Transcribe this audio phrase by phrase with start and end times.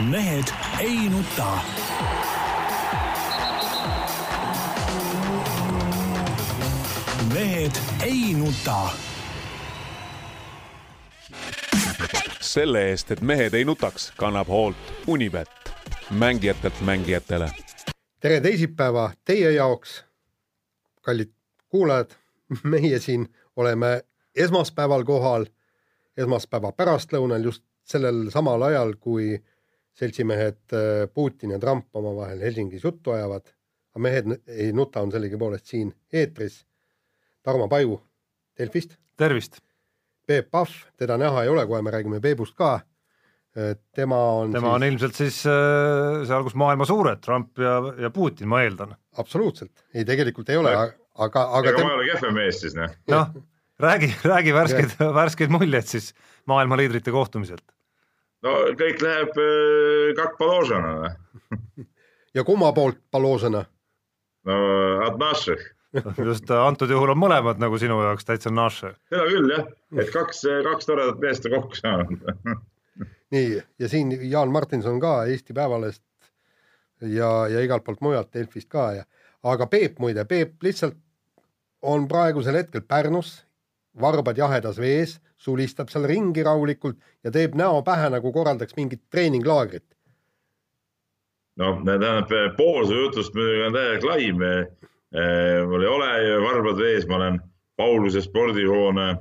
[0.00, 0.44] mehed
[0.80, 1.58] ei nuta.
[7.34, 7.70] mehed
[8.04, 8.88] ei nuta.
[12.40, 15.48] selle eest, et mehed ei nutaks, kannab hoolt Unibet,
[16.10, 17.50] mängijatelt mängijatele.
[18.20, 20.04] tere teisipäeva teie jaoks,
[21.00, 21.32] kallid
[21.68, 22.10] kuulajad.
[22.62, 24.02] meie siin oleme
[24.34, 25.46] esmaspäeval kohal,
[26.16, 29.42] esmaspäeva pärastlõunal just sellel samal ajal, kui
[29.96, 33.52] seltsimehed äh, Putin ja Trump omavahel Helsingis juttu ajavad.
[33.94, 36.66] aga mehed ei nuta, on sellegipoolest siin eetris.
[37.42, 38.00] Tarmo Paju
[38.58, 38.98] Delfist.
[39.16, 39.62] tervist.
[40.26, 42.80] Peep Pahv, teda näha ei ole, kohe me räägime Peebust ka.
[43.94, 44.52] tema on.
[44.52, 44.74] tema siis...
[44.74, 48.92] on ilmselt siis äh, seal, kus maailma suured, Trump ja, ja Putin, ma eeldan.
[49.16, 51.68] absoluutselt, ei tegelikult ei ole, aga, aga.
[51.70, 51.86] ega tem...
[51.86, 52.92] ma ei ole kehvem mees siis noh.
[53.08, 53.32] noh,
[53.80, 56.10] räägi, räägi värskeid, värskeid muljeid siis
[56.52, 57.64] maailma liidrite kohtumiselt
[58.44, 61.14] no kõik läheb äh, kak položana.
[62.36, 63.64] ja kumma poolt položana?
[64.46, 64.56] no
[65.06, 65.62] od naših
[66.28, 68.92] just äh, antud juhul on mõlemad nagu sinu jaoks täitsa naše.
[69.10, 72.26] seda küll jah, et kaks, äh, kaks toredat meest on kokku saanud
[73.34, 76.02] nii ja siin Jaan Martinson ka Eesti Päevalehest
[77.00, 79.04] ja, ja igalt poolt mujalt Delfist ka ja,
[79.42, 80.96] aga Peep muide, Peep lihtsalt
[81.82, 83.44] on praegusel hetkel Pärnus,
[84.00, 89.84] varbad jahedas vees, sulistab seal ringi rahulikult ja teeb näo pähe, nagu korraldaks mingit treeninglaagrit.
[91.56, 94.42] noh, tähendab pool su jutust muidugi on täielik laim.
[95.68, 97.40] mul ei ole varbad vees, ma olen
[97.76, 99.14] Pauluse spordihoone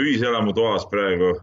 [0.00, 1.38] ühiselamu toas praegu.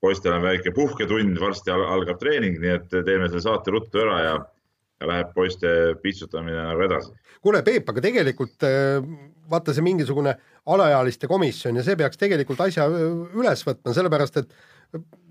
[0.00, 4.38] poistel on väike puhketund, varsti algab treening, nii et teeme selle saate ruttu ära ja
[5.08, 5.68] läheb poiste
[6.02, 7.12] pitsutamine nagu edasi.
[7.44, 8.64] kuule, Peep, aga tegelikult
[9.50, 10.34] vaata see mingisugune
[10.72, 14.54] alaealiste komisjon ja see peaks tegelikult asja üles võtma, sellepärast et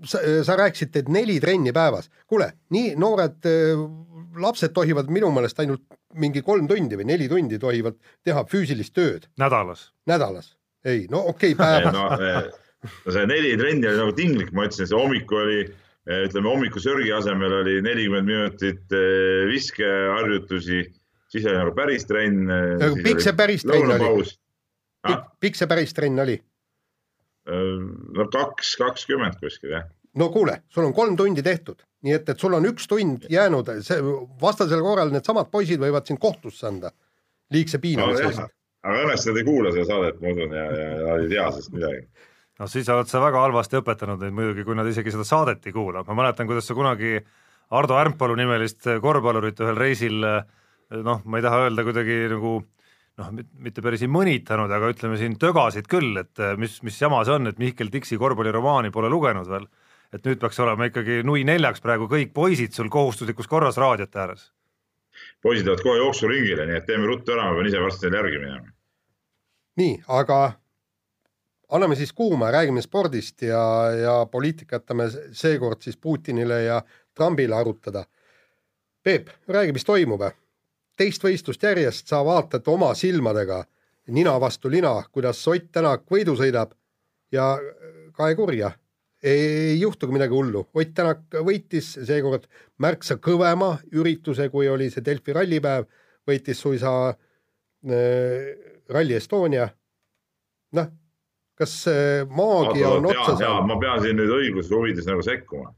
[0.06, 2.10] sa, sa rääkisid, teed neli trenni päevas.
[2.30, 3.48] kuule, nii noored
[4.40, 5.84] lapsed tohivad minu meelest ainult
[6.20, 9.28] mingi kolm tundi või neli tundi tohivad teha füüsilist tööd.
[9.40, 9.88] nädalas?
[10.06, 10.54] nädalas,
[10.84, 12.08] ei, no okei okay,, päevas no,
[13.06, 15.64] no see neli trenni oli nagu tinglik, ma ütlesin, see hommik oli
[16.04, 18.92] ütleme hommikusörgi asemel oli nelikümmend minutit
[19.48, 20.82] viskeharjutusi
[21.34, 22.48] siis oli nagu päris trenn.
[23.02, 24.24] pikk see päris trenn oli?
[25.42, 26.38] pikk, see päris trenn oli?
[28.18, 29.88] no kaks, kakskümmend kuskil jah.
[30.20, 33.72] no kuule, sul on kolm tundi tehtud, nii et, et sul on üks tund jäänud,
[33.84, 33.98] see
[34.40, 36.94] vastasel korral needsamad poisid võivad sind kohtusse anda
[37.54, 38.48] liigse piinamise eest no,.
[38.84, 41.74] aga õnneks nad ei kuula seda saadet, ma usun, ja, ja nad ei tea sellest
[41.76, 42.06] midagi
[42.58, 45.72] no siis oled sa väga halvasti õpetanud neid muidugi, kui nad isegi seda saadet ei
[45.74, 47.18] kuula, ma mäletan, kuidas sa kunagi
[47.74, 50.44] Ardo Ärmpalu nimelist korvpallurit ühel reisil äh,
[51.02, 52.54] noh, ma ei taha öelda kuidagi nagu
[53.20, 53.30] noh,
[53.62, 57.36] mitte päris ei mõnitanud, aga ütleme siin tögasid küll, et eh, mis, mis jama see
[57.36, 59.68] on, et Mihkel Tiksi korvpalliromaani pole lugenud veel.
[60.14, 64.52] et nüüd peaks olema ikkagi nui neljaks praegu kõik poisid sul kohustuslikus korras raadiote ääres.
[65.42, 68.42] poisid lähevad kohe jooksuringile, nii et teeme ruttu ära, ma pean ise varsti neile järgi
[68.44, 68.74] minema.
[69.80, 70.40] nii, aga
[71.68, 76.82] anname siis kuuma, räägime spordist ja, ja poliitika jätame seekord siis Putinile ja
[77.14, 78.04] Trumpile arutada.
[79.02, 80.22] Peep, räägi, mis toimub
[80.98, 83.64] teist võistlust järjest sa vaatad oma silmadega
[84.14, 86.74] nina vastu lina, kuidas Ott Tänak võidu sõidab
[87.32, 87.54] ja
[88.14, 88.70] kae kurja,
[89.24, 90.66] ei juhtugi midagi hullu.
[90.74, 92.46] Ott Tänak võitis seekord
[92.78, 95.88] märksa kõvema ürituse, kui oli see Delfi rallipäev,
[96.28, 98.52] võitis suisa äh,
[98.88, 99.68] Rally Estonia.
[100.74, 100.92] noh,
[101.58, 101.74] kas
[102.34, 103.68] maagia on otsa saanud?
[103.70, 105.70] ma pean siin nüüd õiguse huvides nagu sekkuma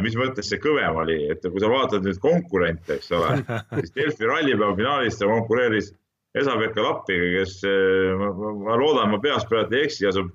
[0.00, 3.42] mis mõttes see kõvem oli, et kui sa vaatad nüüd konkurente, eks ole,
[3.82, 5.92] siis Delfi rallipäeva finaalis ta konkureeris
[6.32, 7.58] Esa-Pekka Lappiga, kes
[8.16, 10.30] ma, ma loodan, ma peast praegu ei eksi, asub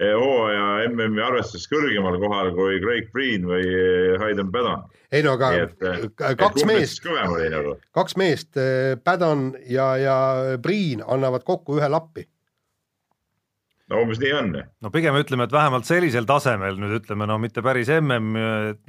[0.00, 4.86] eh, hooaja MM-i arvestuses kõrgemal kohal kui Craig Breen või eh, Hayden Paddon.
[5.12, 6.06] ei no aga et, eh,
[6.40, 7.76] kaks meest, nagu.
[7.92, 8.56] kaks meest,
[9.04, 10.16] Paddon ja, ja
[10.62, 12.24] Breen annavad kokku ühe lappi
[13.92, 14.52] no umbes nii on.
[14.82, 18.36] no pigem ütleme, et vähemalt sellisel tasemel nüüd ütleme, no mitte päris mm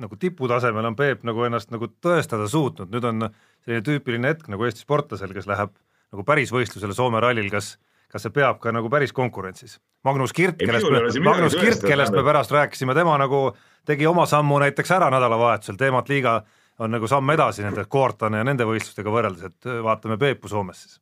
[0.03, 3.27] nagu tiputasemel on Peep nagu ennast nagu tõestada suutnud, nüüd on
[3.65, 5.73] selline tüüpiline hetk nagu Eesti sportlasel, kes läheb
[6.13, 7.75] nagu päris võistlusele Soome rallil, kas
[8.13, 9.79] kas see peab ka nagu päris konkurentsis?
[10.05, 13.47] Magnus Kirt, kellest me, Magnus Kirt, kellest me pärast rääkisime, tema nagu
[13.89, 16.41] tegi oma sammu näiteks ära nädalavahetusel, teemat liiga
[16.83, 20.99] on nagu samm edasi nende Koortane ja nende võistlustega võrreldes, et vaatame Peepu Soomes siis.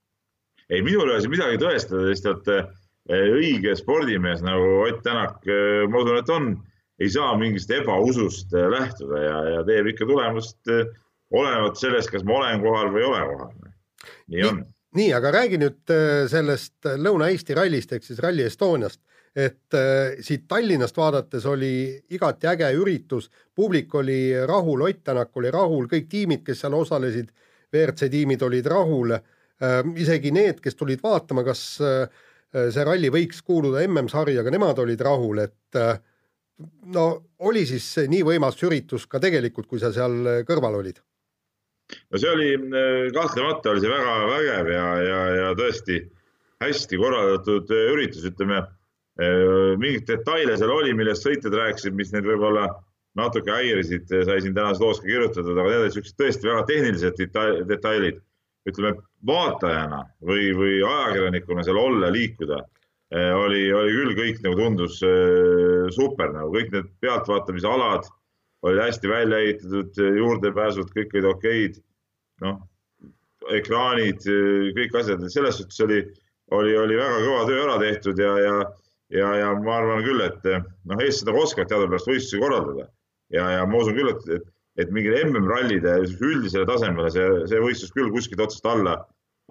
[0.69, 2.63] ei, minul ei ole siin midagi tõestada, lihtsalt Eh,
[3.11, 6.49] õige spordimees nagu Ott Tänak, eh, ma usun, et on,
[7.01, 10.71] ei saa mingist ebausust eh, lähtuda ja, ja teeb ikka tulemust
[11.31, 13.71] olenevalt sellest, kas ma olen kohal või ei ole kohal.
[14.33, 14.63] nii on.
[14.97, 15.93] nii, aga räägi nüüd
[16.31, 18.99] sellest Lõuna-Eesti rallist ehk siis Rally Estoniast.
[19.35, 19.75] et
[20.19, 26.09] siit Tallinnast vaadates oli igati äge üritus, publik oli rahul, Ott Tänak oli rahul, kõik
[26.11, 27.31] tiimid, kes seal osalesid,
[27.71, 29.15] WRC tiimid olid rahul
[29.95, 32.09] isegi need, kes tulid vaatama, kas äh,
[32.51, 36.01] see ralli võiks kuuluda MM-sarja, ka nemad olid rahul, et äh,
[36.95, 37.05] no
[37.47, 40.99] oli siis nii võimas üritus ka tegelikult, kui sa seal kõrval olid?
[42.11, 45.99] no see oli äh, kahtlemata oli see väga vägev ja, ja, ja tõesti
[46.61, 48.61] hästi korraldatud äh, üritus, ütleme.
[49.21, 52.69] Äh, mingeid detaile seal oli, millest sõitjad rääkisid, mis neid võib-olla
[53.19, 57.17] natuke häirisid, sai siin tänases loos ka kirjutatud, aga need olid siuksed tõesti väga tehnilised
[57.67, 58.21] detailid.
[58.69, 58.95] Ütleme
[59.27, 62.61] vaatajana või, või ajakirjanikuna seal olla, liikuda
[63.11, 64.99] oli, oli küll kõik nagu tundus
[65.95, 68.05] super nagu kõik need pealtvaatamisalad
[68.61, 71.79] olid hästi välja ehitatud, juurdepääsud, kõik olid okeid.
[72.41, 72.57] noh,
[73.53, 74.23] ekraanid,
[74.77, 75.99] kõik asjad, selles suhtes oli,
[76.57, 78.55] oli, oli väga kõva töö ära tehtud ja, ja,
[79.13, 82.87] ja, ja ma arvan küll, et noh, eestlased nagu oskavad teadupärast võistlusi korraldada
[83.33, 84.47] ja, ja ma usun küll, et, et,
[84.79, 88.95] et mingile MM-rallide üldisele tasemele see, see võistlus küll kuskilt otsast alla,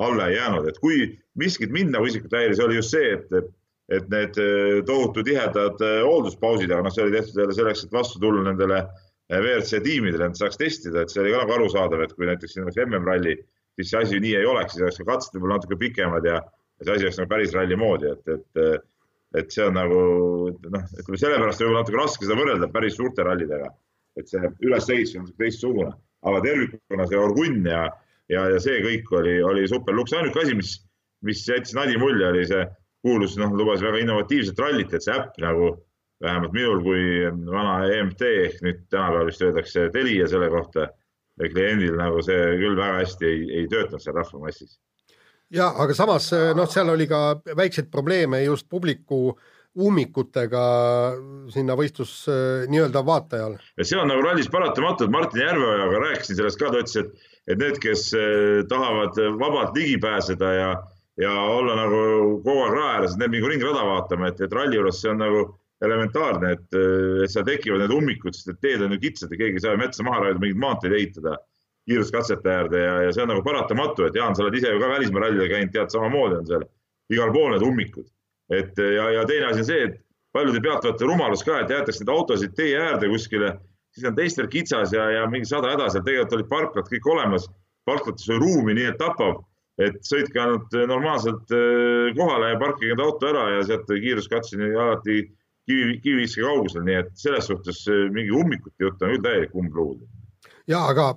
[0.00, 3.50] alla ei jäänud, et kui miskit mind nagu isiklikult häiris, oli just see, et,
[3.92, 7.96] et need äh, tohutu tihedad äh, hoolduspausid, aga noh, see oli tehtud jälle selleks, et
[7.96, 12.06] vastu tulla nendele äh, WRC tiimidele, et saaks testida, et see oli ka nagu arusaadav,
[12.06, 13.36] et kui näiteks siin oleks MM-ralli,
[13.76, 16.40] siis see asi nii ei oleks, siis oleks ka katsed võib-olla natuke pikemad ja
[16.80, 18.88] see asi oleks nagu päris ralli moodi, et, et,
[19.42, 20.00] et see on nagu
[20.64, 23.68] noh, ütleme sellepärast võib-olla natuke raske seda võrrelda päris suurte rallidega,
[24.18, 25.92] et see ülesehitus on teistsugune,
[26.26, 27.84] aga tervikuna see orgunn ja,
[28.32, 30.74] ja, ja see kõik oli, oli super luks, ainuke asi, mis,
[31.26, 32.64] mis jättis nadi mulje, oli see
[33.04, 35.72] kuulus, noh, lubas väga innovatiivset rallit, et see äpp nagu
[36.20, 37.04] vähemalt minul kui
[37.48, 40.90] vana EMT ehk nüüd tänapäeval vist öeldakse Telia selle kohta,
[41.40, 44.76] kliendil nagu see küll väga hästi ei, ei töötanud seal rahvamassis.
[45.50, 49.38] ja aga samas noh, seal oli ka väikseid probleeme just publiku
[49.78, 50.62] ummikutega
[51.54, 52.12] sinna võistlus
[52.70, 53.58] nii-öelda vaatajal.
[53.78, 57.28] ja see on nagu rallis paratamatu, et Martin Järveojaga rääkisin sellest ka, ta ütles, et,
[57.46, 60.72] et need, kes eh, tahavad vabalt ligi pääseda ja
[61.20, 61.98] ja olla nagu
[62.44, 65.42] kogu aeg rae ääres, need mingu ringrada vaatama, et, et ralli juures see on nagu
[65.84, 66.78] elementaarne, et,
[67.24, 69.80] et seal tekivad need ummikud, sest et teed on ju kitsad ja keegi ei saa
[69.80, 71.36] metsa maha raiuda, mingeid maanteid ehitada
[71.88, 74.90] kiiruskatsete äärde ja, ja see on nagu paratamatu, et Jaan, sa oled ise ju ka
[74.92, 76.66] välismaa rallidel käinud, tead, samamoodi on seal
[77.10, 78.08] igal pool need ummikud.
[78.50, 79.98] Et ja, ja teine asi on see, et
[80.34, 83.54] paljude pealtvaatajate rumalus ka, et jäetakse neid autosid tee äärde kuskile,
[83.94, 87.48] siis on teistel kitsas ja, ja mingi sada häda seal, tegelikult olid parklad kõik olemas,
[87.88, 89.44] parklates oli ruumi, nii et tapab.
[89.80, 94.74] Et sõitke ainult äh, normaalselt äh, kohale ja parkige enda auto ära ja sealt kiiruskatseni
[94.74, 95.22] alati
[95.70, 97.80] kivi, kiviviske kaugusel, nii et selles suhtes
[98.12, 100.02] mingi ummikute jutt on küll täielik umbluud.
[100.68, 101.14] ja aga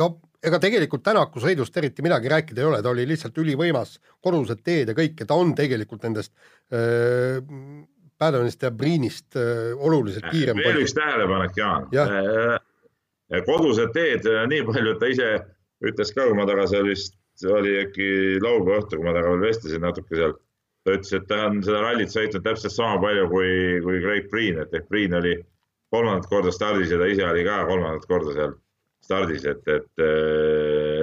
[0.00, 0.08] no
[0.46, 4.92] ega tegelikult Tänaku sõidust eriti midagi rääkida ei ole, ta oli lihtsalt ülivõimas, kodused teed
[4.92, 6.32] ja kõik ja ta on tegelikult nendest
[6.72, 7.40] äh,
[8.20, 10.60] Pädevanist ja Priinist äh, oluliselt kiirem.
[10.60, 12.08] veel üks tähelepanek, Jaan ja.
[12.08, 13.40] äh,.
[13.46, 15.32] kodused teed nii palju, et ta ise
[15.84, 18.08] ütles ka, kui ma temaga seal vist see oli äkki
[18.42, 20.34] laupäeva õhtul, kui ma temaga veel vestlesin natuke seal.
[20.84, 23.50] ta ütles, et ta on seda rallit sõitnud täpselt sama palju kui,
[23.84, 25.34] kui Craig Priin, et ehk Priin oli
[25.92, 28.54] kolmandat korda stardis ja ta ise oli ka kolmandat korda seal
[29.04, 30.04] stardis, et, et,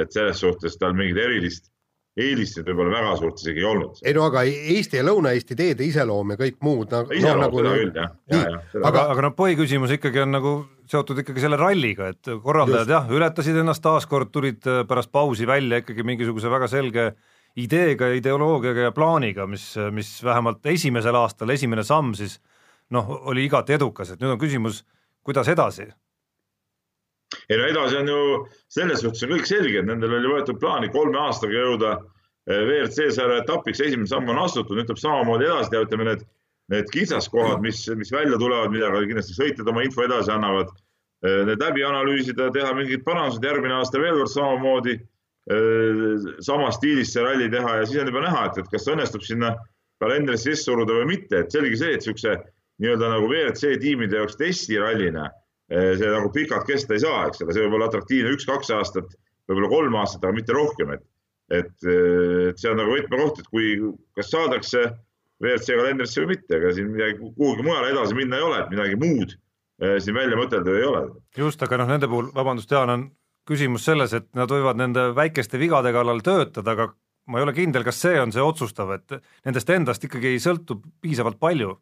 [0.03, 1.71] et selles suhtes tal mingit erilist
[2.17, 3.99] eelist võib-olla väga suurt isegi ei olnud.
[4.01, 7.03] ei no aga Eesti ja Lõuna-Eesti teede iseloom ja kõik muud no,.
[7.13, 8.81] iseloom no, nagu, seda küll jah ja, ja, ja.
[8.89, 10.53] aga, aga noh, põhiküsimus ikkagi on nagu
[10.89, 12.93] seotud ikkagi selle ralliga, et korraldajad Just.
[12.95, 17.11] jah, ületasid ennast taaskord, tulid äh, pärast pausi välja ikkagi mingisuguse väga selge
[17.57, 22.37] ideega, ideoloogiaga ja plaaniga, mis, mis vähemalt esimesel aastal, esimene samm siis
[22.93, 24.83] noh, oli igati edukas, et nüüd on küsimus,
[25.25, 25.89] kuidas edasi
[27.49, 28.21] ei no edasi on ju
[28.73, 33.07] selles suhtes on kõik selge, et nendel oli võetud plaani kolme aastaga jõuda eh, WRC
[33.15, 36.25] sarja etapiks, esimene samm on astutud, nüüd tuleb samamoodi edasi teha, ütleme need,
[36.73, 40.73] need kitsaskohad, mis, mis välja tulevad, millega kindlasti sõitjad oma info edasi annavad.
[41.23, 47.15] Eh, need läbi analüüsida, teha mingid parandused, järgmine aasta veel kord samamoodi eh, samas stiilis
[47.15, 49.55] see ralli teha ja siis on juba näha, et, et kas õnnestub sinna
[50.03, 52.35] kalendrisse sisse suruda või mitte, et selge see, et niisuguse
[52.83, 55.31] nii-öelda nagu WRC tiimide jaoks testirallina
[55.67, 59.15] see nagu pikalt kesta ei saa, eks ole, see võib olla atraktiivne üks-kaks aastat,
[59.49, 61.03] võib-olla kolm aastat, aga mitte rohkem, et,
[61.59, 63.73] et, eh, et see on nagu võtmekoht, et kui,
[64.17, 64.85] kas saadakse
[65.43, 68.99] WRC kalendrisse või mitte, ega siin midagi kuhugi mujale edasi minna ei ole, et midagi
[69.01, 71.03] muud eh, siin välja mõtelda ei ole.
[71.37, 73.09] just, aga noh, nende puhul, vabandust, Jaan, on
[73.47, 76.89] küsimus selles, et nad võivad nende väikeste vigade kallal töötada, aga
[77.27, 80.79] ma ei ole kindel, kas see on see otsustav, et nendest endast ikkagi ei sõltu
[81.03, 81.75] piisavalt palju.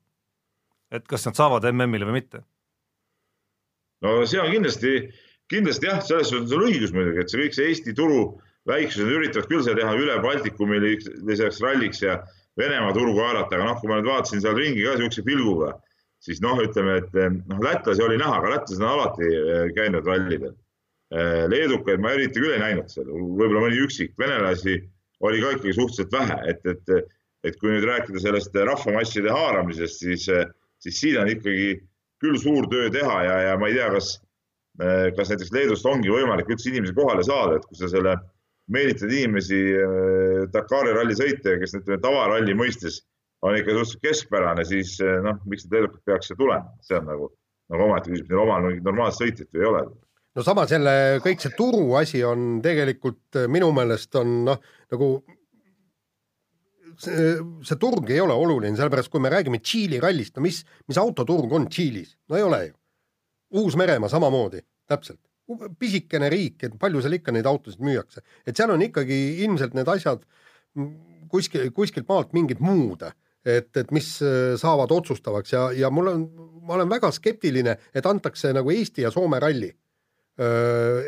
[0.94, 2.44] et kas nad saavad MM-ile või mitte
[4.06, 4.96] no on kindlasti,
[5.52, 8.24] kindlasti jah, selles suhtes on õigus muidugi, et see kõik see Eesti turu
[8.70, 12.20] väiksused üritavad küll seda teha üle Baltikumiliseks ralliks ja,
[12.56, 15.74] Venemaa turgu haarata, aga noh, kui ma nüüd vaatasin seal ringi ka niisuguse pilguga,
[16.24, 17.18] siis noh, ütleme, et
[17.50, 19.32] noh, lätlasi oli näha, aga lätlased on alati
[19.76, 20.54] käinud rallidel.
[21.52, 24.78] leedukaid ma eriti küll ei näinud seal, võib-olla mõni üksik, venelasi
[25.28, 27.12] oli ka ikkagi suhteliselt vähe, et, et,
[27.44, 30.26] et kui nüüd rääkida sellest rahvamasside haaramisest, siis,
[30.80, 31.76] siis siin on ikkagi
[32.26, 34.16] küll suur töö teha ja, ja ma ei tea, kas,
[35.16, 38.18] kas näiteks Leedust ongi võimalik üldse inimesi kohale saada, et kui sa selle
[38.68, 43.04] meelitad inimesi äh, Dakari ralli sõitja, kes ütleme tavaralli mõistes
[43.46, 47.06] on ikka suhteliselt keskpärane, siis äh, noh, miks need leedukad peaks siia tulema, see on
[47.12, 47.30] nagu,
[47.74, 49.86] nagu omaette küsimus, neil omal mingit normaalset sõitjat ju ei ole.
[50.36, 55.10] No samas jälle kõik see turu asi on tegelikult minu meelest on noh, nagu
[57.02, 57.36] see,
[57.66, 61.54] see turg ei ole oluline, sellepärast kui me räägime Tšiili rallist, no mis, mis autoturg
[61.56, 62.76] on Tšiilis, no ei ole ju.
[63.62, 65.22] Uus-Meremaa samamoodi, täpselt.
[65.80, 69.92] pisikene riik, et palju seal ikka neid autosid müüakse, et seal on ikkagi ilmselt need
[69.94, 70.24] asjad
[71.30, 73.06] kuskil, kuskilt maalt mingid muud,
[73.46, 76.24] et, et mis äh, saavad otsustavaks ja, ja mul on,
[76.66, 79.70] ma olen väga skeptiline, et antakse nagu Eesti ja Soome ralli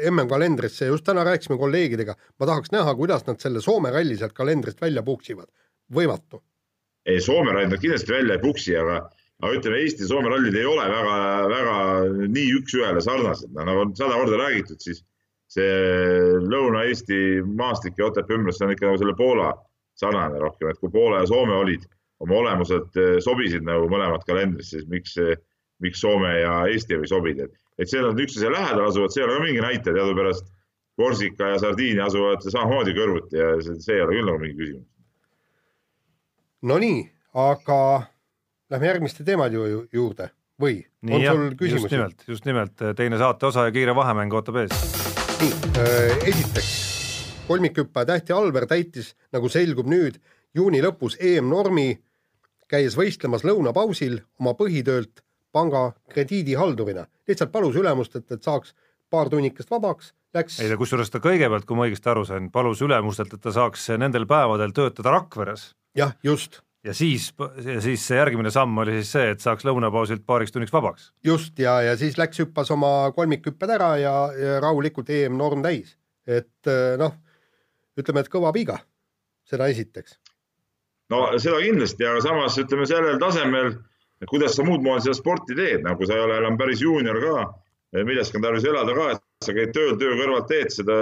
[0.09, 4.81] MM-kalendrisse, just täna rääkisime kolleegidega, ma tahaks näha, kuidas nad selle Soome ralli sealt kalendrist
[4.81, 5.49] välja puksivad.
[5.93, 6.41] Võimatu.
[7.07, 8.97] ei, Soome rallid nad kindlasti välja ei puksi, aga,
[9.41, 11.19] aga ütleme, Eesti Soome rallid ei ole väga,
[11.53, 11.75] väga
[12.33, 15.03] nii üks-ühele sarnased, nagu on sada korda räägitud, siis
[15.51, 15.69] see
[16.51, 17.19] Lõuna-Eesti
[17.55, 19.53] maastik ja Otepää ümbrus, see on ikka nagu selle Poola
[19.97, 21.87] sarnane rohkem, et kui Poola ja Soome olid
[22.19, 25.15] oma olemuselt sobisid nagu mõlemad kalendrisse, siis miks,
[25.85, 29.21] miks Soome ja Eesti ei või sobida, et et seal nad üksteise lähedal asuvad, see
[29.21, 30.47] ei ole ka mingi näitaja, teadupärast
[30.97, 34.87] Korsika ja Sardiinia asuvad samamoodi kõrvuti ja see, see ei ole küll nagu mingi küsimus.
[36.67, 38.03] Nonii, aga
[38.69, 41.83] lähme järgmiste teemade ju juurde või nii on jah, sul küsimusi?
[41.85, 44.73] just nimelt, just nimelt, teine saate osa ja kiire vahemäng ootab ees.
[45.39, 46.73] nii äh,, esiteks
[47.47, 50.19] kolmikhüppaja Tähti Alver täitis, nagu selgub nüüd,
[50.55, 51.93] juuni lõpus EM-normi,
[52.67, 55.23] käies võistlemas lõunapausil oma põhitöölt
[55.55, 58.75] panga krediidihaldurina, lihtsalt palus ülemust, et, et saaks
[59.09, 60.59] paar tunnikest vabaks, läks.
[60.59, 64.27] ei, kusjuures ta kõigepealt, kui ma õigesti aru sain, palus ülemustelt, et ta saaks nendel
[64.27, 65.71] päevadel töötada Rakveres.
[65.97, 66.61] Jah, just.
[66.85, 67.29] ja siis,
[67.65, 71.11] ja siis see järgmine samm oli siis see, et saaks lõunapausilt paariks tunniks vabaks.
[71.25, 75.97] just, ja, ja siis läks, hüppas oma kolmikhüpped ära ja, ja rahulikult EM-norm täis.
[76.27, 77.17] et noh,
[77.97, 78.79] ütleme, et kõva viga,
[79.47, 80.19] seda esiteks.
[81.13, 83.77] no seda kindlasti, aga samas ütleme sellel tasemel
[84.21, 87.19] et kuidas sa muud moodi seda sporti teed, nagu sa ei ole enam päris juunior
[87.21, 87.47] ka,
[88.07, 90.97] millestki on tarvis elada ka, et sa käid tööl, töö kõrvalt teed seda,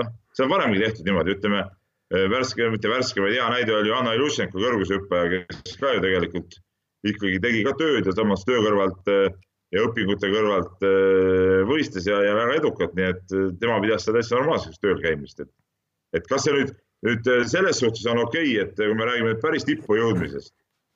[0.00, 1.64] noh, see on varemgi tehtud niimoodi, ütleme
[2.12, 6.58] värske, mitte värske, vaid hea näide oli Anna Ilušenko kõrgushüppaja, kes ka ju tegelikult
[7.04, 10.86] ikkagi tegi ka tööd ja samas töö kõrvalt ja õpingute kõrvalt
[11.68, 15.50] võistles ja, ja väga edukalt, nii et tema pidas seda täitsa normaalseks tööl käimist, et,
[16.16, 16.72] et kas see nüüd,
[17.04, 20.54] nüüd selles suhtes on okei okay,, et kui me räägime päris tippu jõudmisest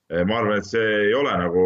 [0.08, 1.64] ma arvan, et see ei ole nagu,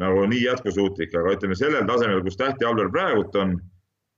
[0.00, 3.56] nagu nii jätkusuutlik, aga ütleme sellel tasemel, kus Tähti Alver praegult on,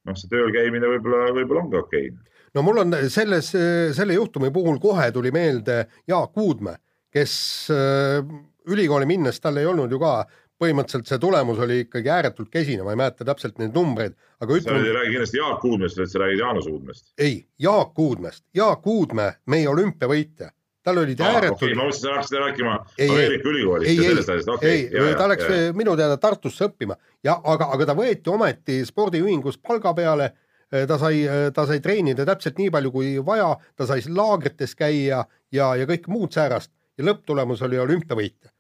[0.06, 2.36] noh, see tööl käimine võib-olla, võib-olla ongi okei okay.
[2.58, 3.52] No mul on selles,
[3.94, 6.80] selle juhtumi puhul kohe tuli meelde Jaak Uudmäe,
[7.14, 7.32] kes
[7.70, 8.20] äh,
[8.68, 10.20] ülikooli minnes, tal ei olnud ju ka
[10.58, 14.82] põhimõtteliselt see tulemus oli ikkagi ääretult kesine, ma ei mäleta täpselt neid numbreid, aga ütleme.
[14.82, 17.04] sa ei räägi kindlasti Jaak Uudmäest, vaid sa räägid Jaanus Uudmäest.
[17.18, 20.50] ei, Jaak Uudmäest, Jaak Uudmäe, meie olümpiavõitja
[20.88, 21.74] tal olid ääretud okay,.
[21.76, 22.74] ma mõtlesin, sa hakkasid rääkima
[23.06, 25.14] Ameerika ülikoolist ja sellest asjast, okei okay,.
[25.18, 29.94] ta läks ja, minu teada Tartusse õppima ja aga, aga ta võeti ometi spordiühingus palga
[29.94, 30.32] peale.
[30.68, 31.22] Ta sai,
[31.54, 35.22] ta sai treenida täpselt nii palju kui vaja, ta sai laagrites käia
[35.52, 38.50] ja, ja kõike muud säärast ja lõpptulemus oli olümpiavõitja.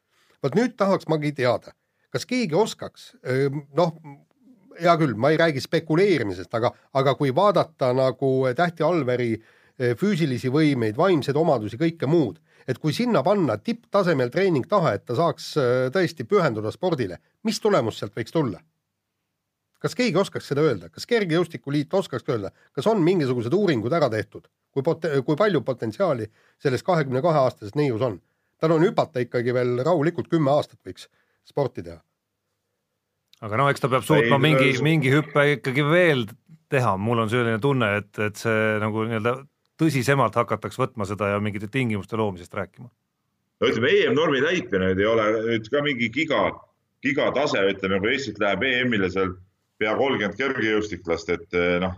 [0.42, 1.74] vot nüüd tahaks magi teada,
[2.14, 3.12] kas keegi oskaks,
[3.76, 3.94] noh,
[4.80, 10.50] hea küll, ma ei räägi spekuleerimisest, aga, aga kui vaadata nagu Tähti Alveri äh, füüsilisi
[10.50, 12.40] võimeid, vaimseid omadusi, kõike muud.
[12.68, 15.54] et kui sinna panna tipptasemel treening taha, et ta saaks
[15.88, 17.16] tõesti pühenduda spordile,
[17.48, 18.60] mis tulemus sealt võiks tulla?
[19.82, 24.48] Kas keegi oskaks seda öelda, kas Kergejõustikuliit oskaks öelda, kas on mingisugused uuringud ära tehtud,
[24.74, 26.28] kui pot-, kui palju potentsiaali
[26.62, 28.20] selles kahekümne kahe aastases neius on?
[28.58, 31.06] tal on hüpata ikkagi veel rahulikult kümme aastat võiks
[31.46, 32.00] sporti teha.
[33.46, 36.26] aga no eks ta peab suutma ei, mingi, mingi hüppe ikkagi veel
[36.68, 39.36] teha, mul on selline tunne, et, et see nagu nii-öelda
[39.78, 42.90] tõsisemalt hakataks võtma seda ja mingite tingimuste loomisest rääkima?
[43.60, 46.48] no ütleme, EM-normi täitmine nüüd ei ole nüüd ka mingi giga,
[47.02, 49.36] gigatase, ütleme, kui Eestit läheb EM-ile seal
[49.78, 51.94] pea kolmkümmend kergejõustiklast, et eh, noh,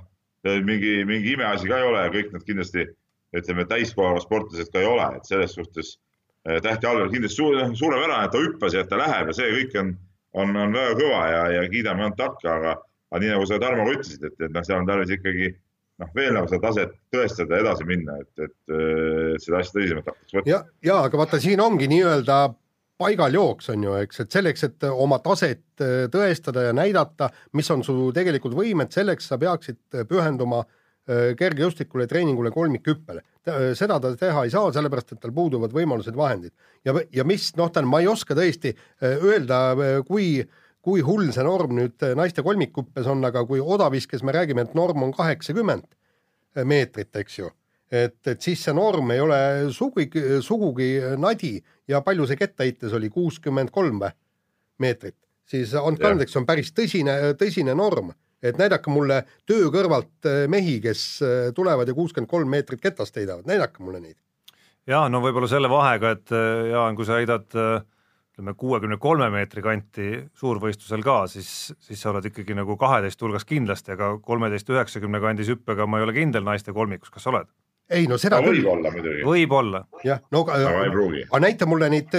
[0.66, 2.86] mingi, mingi imeasi ka ei ole ja kõik nad kindlasti
[3.36, 5.96] ütleme, täiskohaga sportlased ka ei ole, et selles suhtes
[6.48, 9.50] eh, Tähti Alver kindlasti suure, suurepärane, et ta hüppas ja et ta läheb ja see
[9.56, 9.96] kõik on,
[10.42, 12.76] on, on väga kõva ja, ja kiidame ainult takka, aga,
[13.10, 15.52] aga nii nagu sa, Tarmo, ütlesid, et, et noh, seal on tarvis ikkagi
[16.00, 20.38] noh, veel nagu seda taset tõestada edasi minna, et, et äh, seda asja tõsisemalt hakata
[20.38, 20.48] võtma.
[20.48, 22.40] ja, ja aga vaata, siin ongi nii-öelda
[23.00, 27.84] paigaljooks on ju, eks, et selleks, et oma taset äh, tõestada ja näidata, mis on
[27.86, 33.24] su tegelikult võimed, selleks sa peaksid äh, pühenduma äh, kergejõustikule, treeningule, kolmikhüppele.
[33.74, 36.52] seda ta teha ei saa, sellepärast et tal puuduvad võimalused, vahendid
[36.84, 39.62] ja, ja mis noh, tähendab, ma ei oska tõesti öelda,
[40.06, 40.44] kui
[40.84, 45.08] kui hull see norm nüüd naiste kolmikhüppes on, aga kui odaviskes me räägime, et norm
[45.08, 45.88] on kaheksakümmend
[46.68, 47.48] meetrit, eks ju
[47.90, 49.38] et, et siis see norm ei ole
[49.74, 51.56] sugugi, sugugi nadi.
[51.90, 54.14] Ja palju see kettaheites oli, kuuskümmend kolm või?
[54.80, 59.18] meetrit, siis andke andeks, see on päris tõsine, tõsine norm, et näidake mulle
[59.48, 64.00] töö kõrvalt eh, mehi, kes eh, tulevad ja kuuskümmend kolm meetrit ketast heidavad, näidake mulle
[64.00, 64.16] neid.
[64.88, 69.60] ja no võib-olla selle vahega, et äh, Jaan, kui sa heidad ütleme kuuekümne kolme meetri
[69.60, 75.20] kanti suurvõistlusel ka, siis, siis sa oled ikkagi nagu kaheteist hulgas kindlasti, aga kolmeteist üheksakümne
[75.20, 77.52] kandis hüppega ma ei ole kindel naiste kolmikus, kas sa oled?
[77.90, 81.24] Ei no seda küll, võib-olla muidugi, võib-olla, jah, no aga ei aga pruugi.
[81.46, 82.14] näita mulle neid,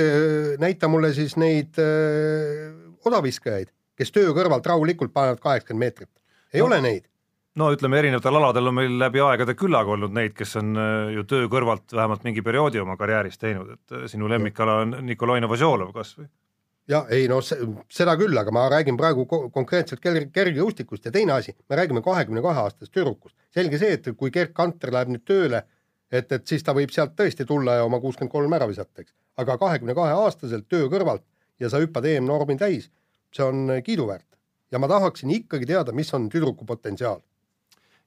[0.59, 2.73] näita mulle siis neid äh,
[3.07, 6.11] odaviskajaid, kes töö kõrvalt rahulikult panevad kaheksakümmend meetrit.
[6.53, 6.67] ei No.
[6.67, 6.73] no.
[6.75, 7.07] ole neid.
[7.55, 11.23] no ütleme, erinevatel aladel on meil läbi aegade küllaga olnud neid, kes on äh, ju
[11.27, 15.93] töö kõrvalt vähemalt mingi perioodi oma karjääris teinud, et äh, sinu lemmikala on Nikolai Novosjolov
[15.95, 16.27] kas või?
[16.91, 17.59] jah, ei no se-
[17.91, 22.03] seda küll, aga ma räägin praegu ko konkreetselt ker kergejõustikust ja teine asi, me räägime
[22.05, 23.35] kahekümne kahe aastasest tüdrukust.
[23.53, 25.63] selge see, et kui Gerd Kanter läheb nüüd tööle,
[26.11, 29.13] et, et siis ta võib sealt tõesti tulla ja oma kuuskümmend kolm ära visata, eks.
[29.37, 31.23] aga kahekümne kahe aastaselt töö kõrvalt
[31.59, 32.89] ja sa hüppad EM-normi täis,
[33.35, 34.27] see on kiiduväärt.
[34.71, 37.21] ja ma tahaksin ikkagi teada, mis on tüdruku potentsiaal.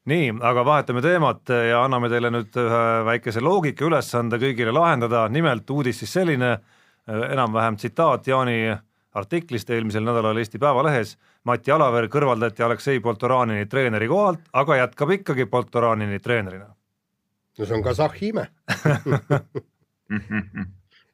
[0.04, 5.98] nii, aga vahetame teemat ja anname teile nüüd ühe väikese loogikaülesande kõigile lahendada, nimelt uudis
[5.98, 6.58] siis selline,
[7.08, 8.76] enam-vähem tsitaat Jaani
[9.14, 15.46] artiklist eelmisel nädalal Eesti Päevalehes, Mati Alaver kõrvaldati Aleksei Poltoranini treeneri kohalt, aga jätkab ikkagi
[15.46, 16.74] Poltoranini treenerina.
[17.58, 18.48] no see on Kasahhi ime.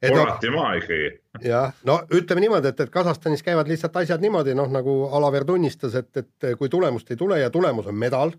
[0.03, 1.11] et korrati maa ikkagi.
[1.45, 5.95] jah, no ütleme niimoodi, et, et Kasahstanis käivad lihtsalt asjad niimoodi, noh nagu Alaver tunnistas,
[5.95, 8.33] et, et kui tulemust ei tule ja tulemus on medal,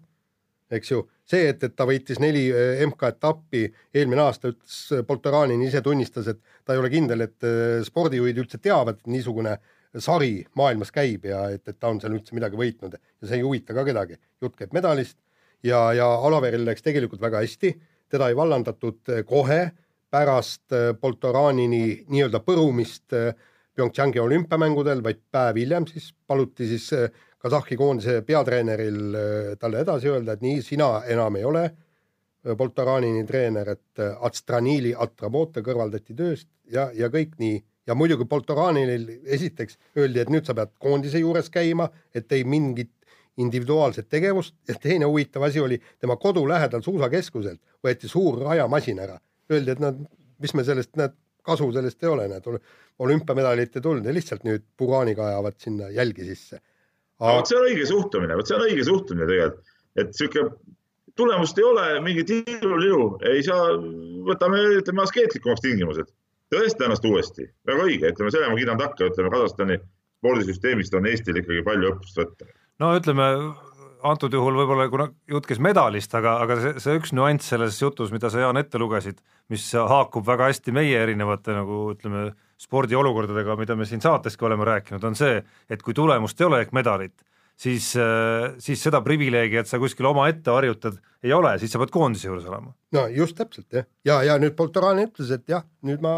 [0.77, 5.81] eks ju, see, et, et ta võitis neli eh, MK-etappi eelmine aasta, ütles Poltoranin ise
[5.85, 9.57] tunnistas, et ta ei ole kindel, et eh, spordijuhid üldse teavad, et niisugune
[9.99, 12.95] sari maailmas käib ja et, et ta on seal üldse midagi võitnud.
[12.95, 14.15] Ja see ei huvita ka kedagi.
[14.41, 15.17] jutt käib medalist
[15.63, 17.73] ja, ja Alaveril läks tegelikult väga hästi,
[18.11, 19.63] teda ei vallandatud eh, kohe
[20.11, 23.33] pärast eh, Poltoranini nii-öelda põrumist eh,
[23.75, 27.09] PyeongChangi olümpiamängudel, vaid päev hiljem siis paluti siis eh,
[27.41, 33.23] Kasahhi koondise peatreeneril eh, talle edasi öelda, et nii, sina enam ei ole eh, Poltoranini
[33.25, 37.57] treener, et eh, Atstranili Atrabote kõrvaldati tööst ja, ja kõik nii.
[37.89, 42.93] ja muidugi Poltoranil esiteks öeldi, et nüüd sa pead koondise juures käima, et ei mingit
[43.41, 49.17] individuaalset tegevust ja teine huvitav asi oli tema kodu lähedal suusakeskuselt võeti suur rajamasin ära.
[49.51, 49.97] Öeldi, et nad,
[50.37, 52.49] mis me sellest, näed, kasu sellest ei ole, näed,
[53.01, 56.61] olümpiamedalit ei tulnud ja lihtsalt nüüd Buraniga ajavad sinna jälgi sisse.
[57.21, 60.45] Aga vot see on õige suhtumine, vot see on õige suhtumine tegelikult, et sihuke
[61.19, 63.75] tulemust ei ole, mingi tiirulilu, ei saa,
[64.27, 66.09] võtame, ütleme askeetlikumaks tingimused,
[66.53, 69.77] tõesta ennast uuesti, väga õige, ütleme selle ma kiidan takka, ütleme Kasahstani
[70.21, 72.49] spordisüsteemist on Eestil ikkagi palju õppust võtta.
[72.81, 73.27] no ütleme,
[74.07, 78.11] antud juhul võib-olla kuna jutt käis medalist, aga, aga see, see üks nüanss selles jutus,
[78.13, 79.19] mida sa, Jaan, ette lugesid,
[79.51, 82.29] mis haakub väga hästi meie erinevate nagu ütleme,
[82.61, 86.75] spordiolukordadega, mida me siin saateski oleme rääkinud, on see, et kui tulemust ei ole ehk
[86.77, 87.15] medalit,
[87.57, 87.87] siis,
[88.61, 92.45] siis seda privileegi, et sa kuskil omaette harjutad, ei ole, siis sa pead koondise juures
[92.49, 92.73] olema.
[92.97, 96.15] no just täpselt jah, ja, ja nüüd Poltorani ütles, et jah, nüüd ma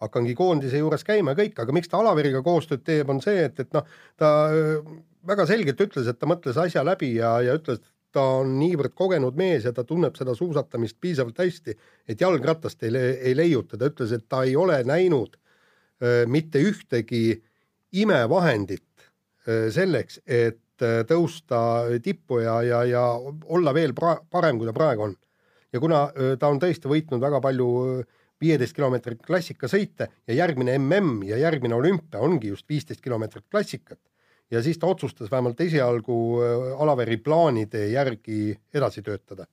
[0.00, 3.58] hakkangi koondise juures käima ja kõik, aga miks ta Alaveriga koostööd teeb, on see, et,
[3.60, 3.86] et noh,
[4.20, 4.78] ta öö,
[5.26, 8.94] väga selgelt ütles, et ta mõtles asja läbi ja, ja ütles, et ta on niivõrd
[8.98, 11.76] kogenud mees ja ta tunneb seda suusatamist piisavalt hästi,
[12.10, 12.96] et jalgratast ei,
[13.30, 15.36] ei leiuta, ta ütles, et ta ei ole näinud
[16.02, 17.40] öö, mitte ühtegi
[17.92, 19.06] imevahendit
[19.46, 21.62] öö, selleks, et öö, tõusta
[22.02, 23.04] tippu ja, ja, ja
[23.46, 25.16] olla veel pra-, parem, kui ta praegu on.
[25.70, 27.70] Ja kuna öö, ta on tõesti võitnud väga palju
[28.40, 34.00] viieteist kilomeetrit klassikasõite ja järgmine mm ja järgmine olümpia ongi just viisteist kilomeetrit klassikat
[34.50, 39.46] ja siis ta otsustas vähemalt esialgu öö, Alaveri plaanide järgi edasi töötada.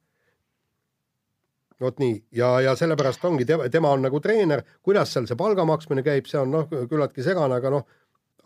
[1.82, 5.66] vot nii ja, ja sellepärast ongi tema, tema on nagu treener, kuidas seal see palga
[5.66, 7.86] maksmine käib, see on noh, küllaltki segane, aga noh,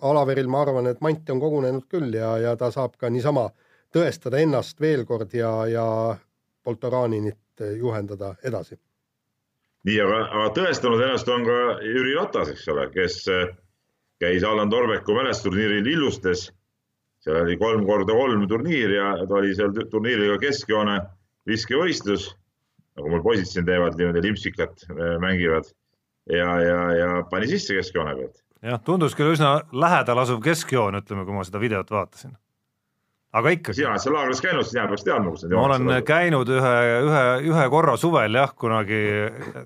[0.02, 3.48] Alaveril ma arvan, et mante on kogunenud küll ja, ja ta saab ka niisama
[3.94, 5.86] tõestada ennast veel kord ja, ja
[6.64, 8.76] Poltoraninit juhendada edasi.
[9.88, 13.48] nii, aga, aga tõestanud ennast on ka Jüri Ratas, eks ole, kes eh,
[14.22, 16.52] käis Allan Torbeku mälestusturniiril Illustes.
[17.22, 20.96] seal oli kolm korda kolm turniir ja ta oli seal tu- turniiriga keskjoone
[21.50, 22.32] viskevõistlus,
[22.98, 25.70] nagu mul poisid siin teevad, niimoodi limpsikat äh, mängivad
[26.30, 28.42] ja, ja, ja pani sisse keskjoone pealt.
[28.62, 32.34] jah, tundus küll üsna lähedal asuv keskjoon, ütleme, kui ma seda videot vaatasin.
[33.40, 33.78] Aga ikkagi.
[33.80, 36.76] sina oled seal laagris käinud, sina peaks teadma, kus need ma olen käinud ühe,
[37.08, 39.02] ühe, ühe korra suvel jah, kunagi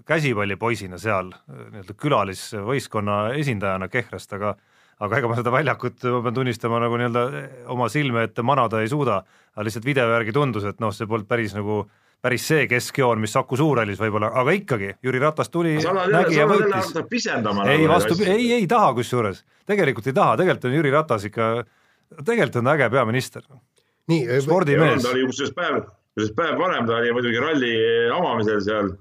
[0.08, 4.56] käsipallipoisina seal nii-öelda külalisvõistkonna esindajana Kehrast, aga
[5.04, 8.92] aga ega ma seda väljakut, ma pean tunnistama, nagu nii-öelda oma silme ette manada ei
[8.92, 9.20] suuda,
[9.56, 11.84] aga lihtsalt video järgi tundus, et noh, see polnud päris nagu
[12.26, 16.94] päris see keskjoon, mis Saku Suurhallis võib-olla, aga ikkagi, Jüri Ratas tuli, nägi ja võitis.
[17.70, 21.50] ei, vastupidi, ei, ei taha kusjuures, tegelikult ei taha, tegelikult on Jüri Ratas ikka,
[22.26, 23.44] tegelikult on äge peaminister.
[24.12, 25.04] nii, spordimees.
[25.04, 25.82] ta oli kusjuures päev,
[26.14, 27.76] kusjuures päev varem ta oli muidugi ralli
[28.14, 28.92] avamisel seal,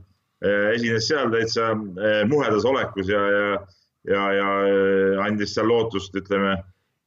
[0.74, 1.72] esines seal täitsa
[2.28, 3.48] muhedas olekus ja, ja
[4.08, 4.48] ja, ja
[5.24, 6.56] andis seal lootust, ütleme,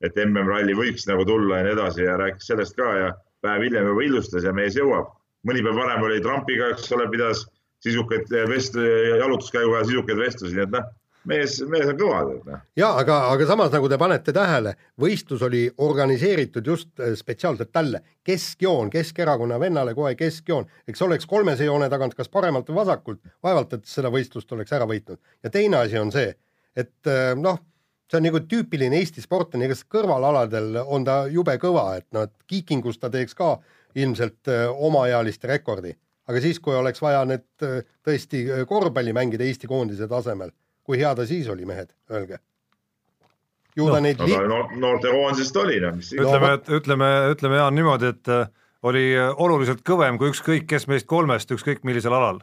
[0.06, 3.12] et MM-ralli võiks nagu tulla ja nii edasi ja rääkis sellest ka ja
[3.46, 5.14] päev hiljem juba ilustas ja mees jõuab.
[5.48, 7.46] mõni päev varem oli Trumpiga, eks ole, pidas
[7.86, 8.78] sisukaid vest-,
[9.22, 10.88] jalutuskäiguga sisukaid vestlusi, nii et noh,
[11.28, 12.24] mees, mees on kõva.
[12.32, 12.64] Noh.
[12.80, 18.02] ja aga, aga samas nagu te panete tähele, võistlus oli organiseeritud just äh, spetsiaalselt talle,
[18.28, 23.78] keskjoon, Keskerakonna vennale kohe keskjoon, eks oleks kolmese joone tagant kas paremalt või vasakult, vaevalt
[23.78, 25.22] et seda võistlust oleks ära võitnud.
[25.44, 26.34] ja teine asi on see
[26.78, 27.60] et äh, noh,
[28.08, 32.50] see on nagu tüüpiline Eesti sportlane, ega kõrvalaladel on ta jube kõva, et noh, et
[32.50, 33.56] kiikingus ta teeks ka
[33.98, 35.96] ilmselt äh, omaealiste rekordi,
[36.30, 40.54] aga siis, kui oleks vaja äh, tõesti korvpalli mängida Eesti koondise tasemel,
[40.88, 42.40] kui hea ta siis oli, mehed, öelge
[43.78, 44.38] ju ta no, neid li-.
[44.50, 48.32] No, noortekoondisest oli noh, mis ütleme, et ütleme, ütleme Jaan niimoodi, et
[48.88, 52.42] oli oluliselt kõvem kui ükskõik kes meist kolmest, ükskõik millisel alal.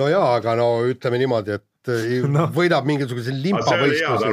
[0.00, 1.66] no jaa, aga no ütleme niimoodi, et
[2.36, 2.46] no.
[2.54, 4.26] võidab mingisuguse limpavõistluse.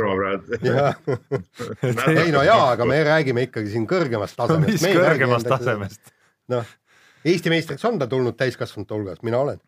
[2.24, 4.84] ei no jaa, aga me räägime ikkagi siin kõrgemast tasemest.
[4.84, 6.14] mis kõrgemast tasemest?
[6.54, 6.76] noh,
[7.28, 9.60] Eesti meistriks on ta tulnud täiskasvanute hulgas, mina olen.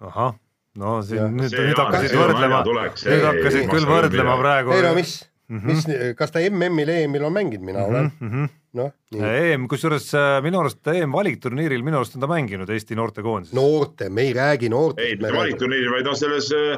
[0.00, 0.32] ahah,
[0.80, 4.76] no siin nüüd, nüüd hakkasid võrdlema, nüüd hakkasid küll võrdlema praegu.
[4.76, 5.66] ei no mis mm, -hmm.
[5.72, 7.90] mis, kas ta MM-il, EM-il on mänginud, mina mm -hmm.
[7.90, 8.30] olen mm.
[8.30, 8.92] -hmm noh.
[9.12, 13.54] EM, kusjuures äh, minu arust EM-valikturniiril minu arust on ta mänginud Eesti noortekoondises.
[13.56, 15.06] noorte, me ei räägi noortest.
[15.06, 16.76] ei, mitte valikturniiril, vaid noh, selles äh,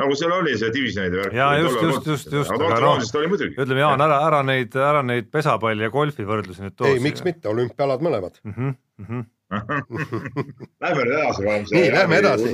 [0.00, 1.36] nagu seal oli see divisjonide värk.
[1.36, 5.86] ja just, just, just, just, aga noh, ütleme Jaan, ära, ära neid, ära neid pesapalli
[5.86, 6.90] ja golfi võrdlusi nüüd too.
[6.90, 8.56] ei, miks mitte, olümpiaalad mõlemad mm.
[8.56, 9.24] -hmm, mm -hmm.
[10.82, 11.74] Lähme nüüd edasi.
[11.78, 12.52] nii, lähme edasi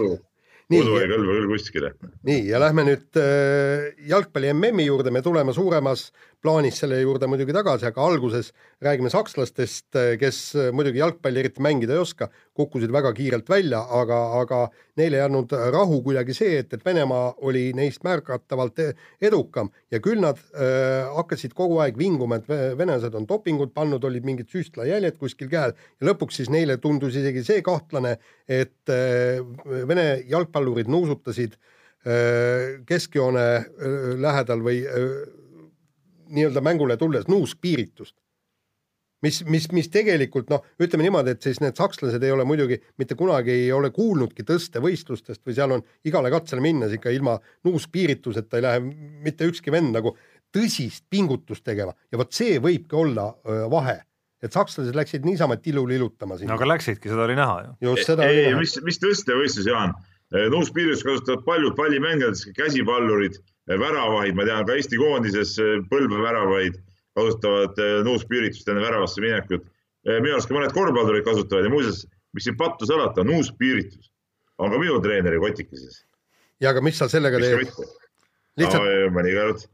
[0.81, 1.93] udu ei kõlba küll kuskile.
[2.29, 6.09] nii, ja lähme nüüd äh, jalgpalli MM-i juurde, me tuleme suuremas
[6.43, 8.51] plaanis selle juurde muidugi tagasi, aga alguses
[8.83, 10.39] räägime sakslastest, kes
[10.75, 12.29] muidugi jalgpalli eriti mängida ei oska,
[12.59, 14.61] kukkusid väga kiirelt välja, aga, aga
[14.99, 18.83] neile ei andnud rahu kuidagi see, et, et Venemaa oli neist märgatavalt
[19.23, 19.71] edukam.
[19.93, 24.51] Ja küll nad äh, hakkasid kogu aeg vinguma, et venelased on dopingut pannud, olid mingid
[24.53, 25.77] süstlajäljed kuskil käel.
[26.01, 28.17] Ja lõpuks siis neile tundus isegi see kahtlane,
[28.49, 29.39] et äh,
[29.89, 35.09] Vene jalgpallurid nuusutasid äh, keskjoone äh, lähedal või äh,
[36.33, 38.17] nii-öelda mängule tulles nuuskpiiritust
[39.23, 43.17] mis, mis, mis tegelikult noh, ütleme niimoodi, et siis need sakslased ei ole muidugi mitte
[43.19, 48.67] kunagi ei ole kuulnudki tõstevõistlustest või seal on igale katsele minnes ikka ilma nuuspiirituseta ei
[48.67, 48.85] lähe
[49.29, 50.17] mitte ükski vend nagu
[50.53, 54.01] tõsist pingutust tegema ja vot see võibki olla öö, vahe,
[54.43, 56.53] et sakslased läksid niisama tilulilutama sinna.
[56.53, 57.77] no aga läksidki, seda oli näha ju.
[57.93, 58.65] just seda ei, oli näha.
[58.65, 59.95] mis, mis tõstevõistlus, Jaan?
[60.33, 63.35] nuuspiiritust kasutavad paljud pallimängijad, käsipallurid,
[63.69, 65.55] väravahid, ma tean ka Eesti koondises
[65.91, 66.81] põlveväravaid
[67.17, 69.67] kasutavad eh, nuuspiiritust enne väravasse minekut.
[70.07, 74.09] Eh, minu arust ka mõned korvpallurid kasutavad ja muuseas, mis siin pattu salata, nuuspiiritus
[74.63, 76.03] on ka minu treeneri kotikeses.
[76.63, 77.71] ja aga mis sa sellega teed?
[78.61, 79.13] lihtsalt no,.
[79.17, 79.65] mõnikord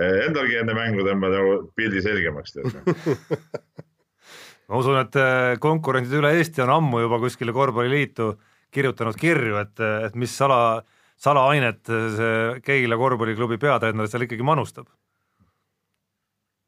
[0.00, 2.72] eh, endalgi enne mängu tõmbad nagu pildi selgemaks tead
[4.68, 5.18] ma usun, et
[5.60, 8.32] konkurendid üle Eesti on ammu juba kuskile korvpalliliitu
[8.72, 10.80] kirjutanud kirju, et, et mis sala,
[11.22, 14.90] salaainet see Keila korvpalliklubi peatreener seal ikkagi manustab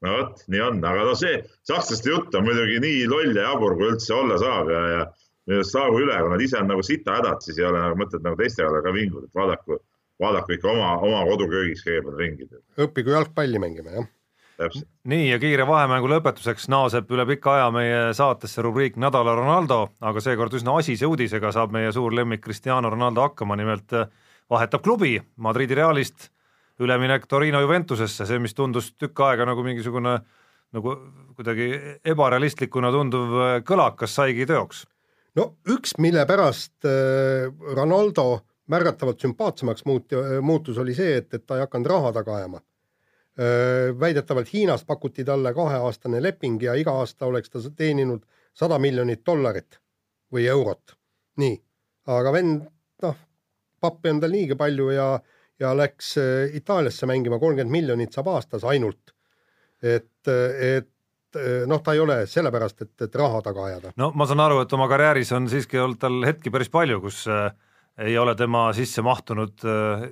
[0.05, 3.77] no vot, nii on, aga no see sakslaste jutt on muidugi nii loll ja jabur,
[3.79, 5.05] kui üldse olla saab ja, ja
[5.49, 8.01] minu arust saagu üle, kui nad ise on nagu sita hädad, siis ei ole nagu
[8.01, 9.79] mõtet nagu teiste peale ka vinguda, et vaadaku,
[10.23, 12.51] vaadaku ikka oma, oma koduköögis kõigepealt ringi.
[12.87, 14.12] õppigu jalgpalli mängima, jah.
[14.55, 14.87] Täpselt.
[15.11, 20.23] nii ja kiire vahemängu lõpetuseks naaseb üle pika aja meie saatesse rubriik Nädala Ronaldo, aga
[20.23, 23.97] seekord üsna asise uudisega saab meie suur lemmik Cristiano Ronaldo hakkama, nimelt
[24.50, 26.30] vahetab klubi Madridi Realist
[26.80, 30.18] üleminek Torino Juventusesse, see, mis tundus tükk aega nagu mingisugune
[30.74, 30.96] nagu
[31.37, 31.68] kuidagi
[32.11, 34.85] ebarealistlikuna tunduv äh, kõlakas, saigi teoks.
[35.38, 41.59] no üks, mille pärast äh, Ronaldo märgatavalt sümpaatsemaks muut-, muutus, oli see, et, et ta
[41.59, 42.62] ei hakanud raha taga ajama.
[43.38, 49.22] Äh, väidetavalt Hiinas pakuti talle kaheaastane leping ja iga aasta oleks ta teeninud sada miljonit
[49.26, 49.78] dollarit
[50.35, 50.98] või eurot
[51.40, 51.54] nii,
[52.14, 52.66] aga vend,
[53.02, 53.16] noh,
[53.85, 55.09] pappi on tal niigi palju ja,
[55.61, 59.14] ja läks äh, Itaaliasse mängima, kolmkümmend miljonit saab aastas ainult.
[59.85, 60.90] et, et
[61.68, 63.92] noh, ta ei ole sellepärast, et, et raha taga ajada.
[64.01, 67.25] no ma saan aru, et oma karjääris on siiski olnud tal hetki päris palju, kus
[67.29, 67.51] äh,
[68.05, 70.07] ei ole tema sisse mahtunud äh,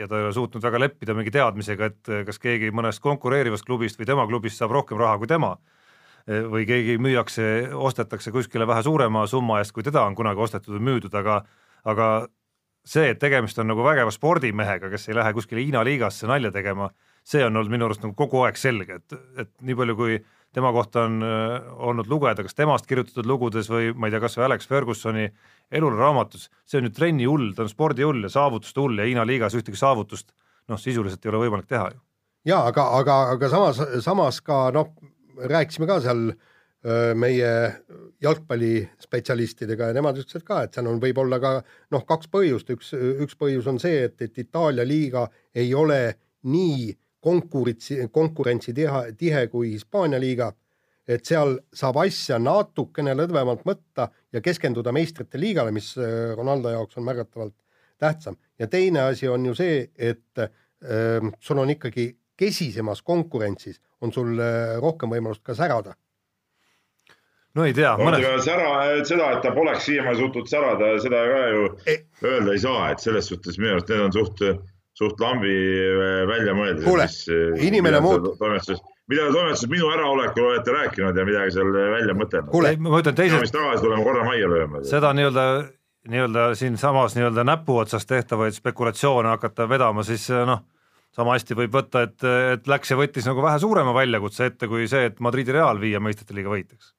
[0.00, 4.00] ja ta ei ole suutnud väga leppida mingi teadmisega, et kas keegi mõnest konkureerivast klubist
[4.00, 5.56] või tema klubist saab rohkem raha kui tema
[6.22, 7.44] või keegi müüakse,
[7.74, 11.40] ostetakse kuskile vähe suurema summa eest, kui teda on kunagi ostetud või müüdud, aga
[11.82, 12.08] aga
[12.84, 16.90] see, et tegemist on nagu vägeva spordimehega, kes ei lähe kuskile Hiina liigasse nalja tegema,
[17.24, 20.18] see on olnud minu arust nagu kogu aeg selge, et, et nii palju, kui
[20.52, 24.36] tema kohta on äh, olnud lugeda, kas temast kirjutatud lugudes või ma ei tea, kas
[24.38, 25.28] või Alex Fergusoni
[25.72, 29.26] eluraamatus, see on ju trenni hull, ta on spordi hull ja saavutuste hull ja Hiina
[29.28, 30.34] liigas ühtegi saavutust
[30.68, 32.02] noh, sisuliselt ei ole võimalik teha ju.
[32.50, 34.92] ja aga, aga, aga samas, samas ka noh,
[35.38, 36.32] rääkisime ka seal
[37.14, 37.50] meie
[38.22, 41.52] jalgpallispetsialistidega ja nemad ütlesid ka, et seal on võib-olla ka
[41.94, 46.00] noh, kaks põhjust, üks, üks põhjus on see, et, et Itaalia liiga ei ole
[46.50, 50.50] nii konkurentsi, konkurentsitihe, tihe kui Hispaania liiga,
[51.06, 55.92] et seal saab asja natukene lõdvemalt võtta ja keskenduda meistrite liigale, mis
[56.36, 57.56] Ronaldo jaoks on märgatavalt
[58.02, 58.36] tähtsam.
[58.58, 64.38] ja teine asi on ju see, et äh, sul on ikkagi kesisemas konkurentsis on sul
[64.40, 65.94] äh, rohkem võimalust ka särada.
[67.58, 68.26] No ei tea mõnes....
[68.46, 68.68] sära,
[69.08, 71.98] seda, et ta poleks siiamaani suutnud särada, seda ka ju ei.
[72.24, 74.42] öelda ei saa, et selles suhtes minu arust need on suht,
[74.98, 76.88] suht lambi äh, väljamõeldised.
[76.88, 78.38] kuule, äh, inimene muutub.
[78.40, 78.80] toimetuses,
[79.12, 82.50] mida te toimetuses minu äraolekul olete rääkinud ja midagi seal välja mõtelnud.
[82.54, 83.54] kuule, ma ütlen teisest.
[83.54, 84.84] tagasi tulema korra majja lööma.
[84.88, 85.46] seda nii-öelda
[86.12, 90.64] nii-öelda siinsamas nii-öelda näpu otsas tehtavaid spekulatsioone hakata vedama, siis noh
[91.12, 94.88] sama hästi võib võtta, et, et läks ja võttis nagu vähe suurema väljakutse ette kui
[94.88, 96.94] see, et Madridi Real viia meistrite liiga võitjaks.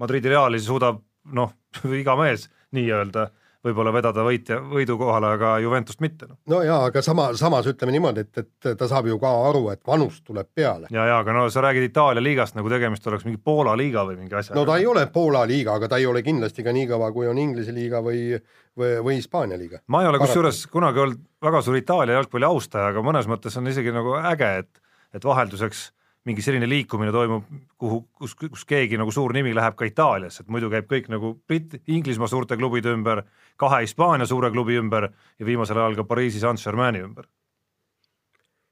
[0.00, 1.02] Madridi Reali suudab
[1.36, 1.52] noh,
[2.02, 3.28] iga mees nii-öelda
[3.64, 6.38] võib-olla vedada võitja, võidu kohale, aga Juventust mitte no..
[6.48, 9.82] no jaa, aga sama, samas ütleme niimoodi, et, et ta saab ju ka aru, et
[9.86, 10.88] vanus tuleb peale.
[10.94, 14.16] ja, ja aga no sa räägid Itaalia liigast nagu tegemist oleks mingi Poola liiga või
[14.22, 14.56] mingi asjaga.
[14.56, 17.28] no ta ei ole Poola liiga, aga ta ei ole kindlasti ka nii kõva, kui
[17.28, 18.32] on Inglise liiga või,
[18.80, 19.82] või, või Hispaania liiga.
[19.92, 23.68] ma ei ole kusjuures kunagi olnud väga suur Itaalia jalgpalli austaja, aga mõnes mõttes on
[23.68, 25.90] isegi nagu äge, et, et vahelduseks
[26.28, 27.44] mingi selline liikumine toimub,
[27.80, 31.32] kuhu, kus, kus keegi nagu suur nimi läheb ka Itaaliasse, et muidu käib kõik nagu
[31.48, 33.22] Brit-, Inglismaa suurte klubide ümber,
[33.60, 37.28] kahe Hispaania suure klubi ümber ja viimasel ajal ka Pariisi Saint-Germaini ümber.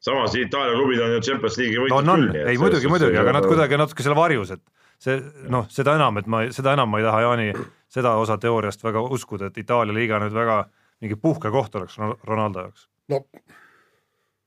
[0.00, 2.36] samas Itaalia klubid on ju Champions League'i võitnud no, küll.
[2.50, 4.62] ei muidugi, muidugi, aga nad kuidagi natuke seal varjus, et
[5.02, 5.16] see
[5.48, 7.48] noh, seda enam, et ma, seda enam ma ei taha Jaani
[7.88, 10.66] seda osa teooriast väga uskuda, et Itaalia liiga nüüd väga
[11.00, 12.88] mingi puhkekoht oleks Ronaldo jaoks.
[13.08, 13.24] no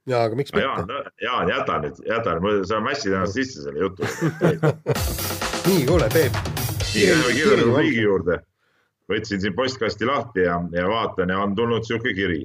[0.10, 0.66] jaa, aga miks mitte?
[0.66, 4.08] Jaan, Jaan, jäta nüüd, jäta nüüd, sa mässid ennast sisse selle jutu
[5.68, 6.34] nii, kuule, Peep.
[6.94, 8.40] nii, läheme kirjade rubriigi juurde.
[9.12, 12.42] võtsin siin postkasti lahti ja, ja vaatan ja on tulnud niisugune kiri.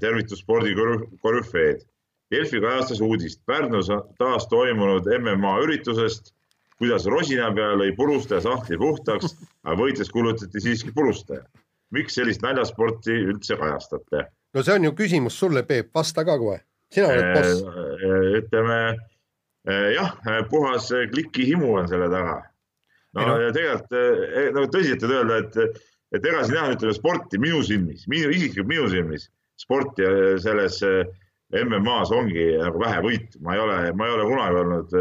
[0.00, 1.86] tervitus spordikorüfeed.
[2.30, 3.88] Delfi kajastas uudist Pärnus
[4.18, 6.30] taas toimunud MMA üritusest,
[6.78, 11.42] kuidas rosina peal lõi purustaja sahtli puhtaks, aga võites kulutati siiski purustaja.
[11.90, 14.24] miks sellist naljasporti üldse kajastate?
[14.54, 16.60] no see on ju küsimus sulle, Peep, vasta ka kohe
[16.94, 17.62] sina oled äh, boss.
[17.62, 18.78] Äh, ütleme
[19.68, 20.16] äh, jah,
[20.50, 22.42] puhas klikihimu on selle taga.
[23.14, 25.80] no ja, ja tegelikult nagu tõsiselt võib öelda, et,
[26.14, 29.26] et ega siin jah, ütleme sporti minu silmis, minu isiklikult minu silmis
[29.58, 30.06] sporti
[30.40, 30.78] selles
[31.50, 34.94] MM-as ongi nagu vähe võitu, ma ei ole, ma ei ole kunagi olnud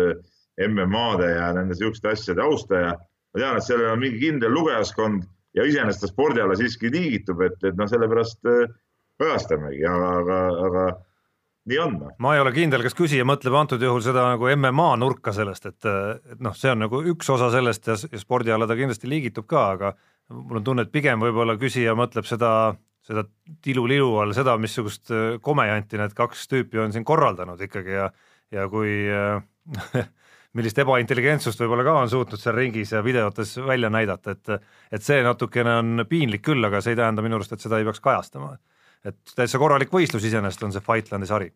[0.65, 2.95] MM-ade ja nende siukeste asjade austaja.
[3.29, 7.45] ma tean, et sellel on mingi kindel lugejaskond ja iseenesest ta spordi alla siiski liigitub,
[7.45, 8.41] et, et noh, sellepärast
[9.21, 10.87] kajastamegi, aga, aga, aga
[11.69, 11.95] nii on.
[11.99, 12.13] Noh.
[12.23, 15.89] ma ei ole kindel, kas küsija mõtleb antud juhul seda nagu MMA nurka sellest, et,
[16.33, 19.47] et noh, see on nagu üks osa sellest ja, ja spordi alla ta kindlasti liigitub
[19.49, 19.93] ka, aga
[20.33, 22.51] mul on tunne, et pigem võib-olla küsija mõtleb seda,
[23.05, 23.25] seda
[23.65, 28.07] tilulilu all seda, missugust äh, komejanti need kaks tüüpi on siin korraldanud ikkagi ja,
[28.55, 29.43] ja kui äh,
[30.57, 35.21] millist ebaintelligentsust võib-olla ka on suutnud seal ringis ja videotes välja näidata, et, et see
[35.25, 38.55] natukene on piinlik küll, aga see ei tähenda minu arust, et seda ei peaks kajastama
[39.05, 41.51] et täitsa korralik võistlus iseenesest on see Fightlandi sari.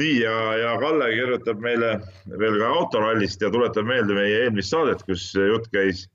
[0.00, 1.92] nii ja, ja Kalle kirjutab meile
[2.26, 6.08] veel ka autorallist ja tuletab meelde meie eelmist saadet, kus jutt käis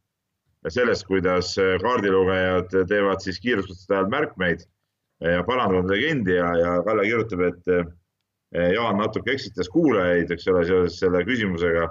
[0.67, 4.67] sellest, kuidas kaardilugejad teevad siis kiiruskutsuste ajal märkmeid
[5.19, 10.63] ja parandavad legendi ja, ja Kalle kirjutab, et eh, Jaan natuke eksitas kuulajaid, eks ole,
[10.65, 11.89] seoses selle küsimusega,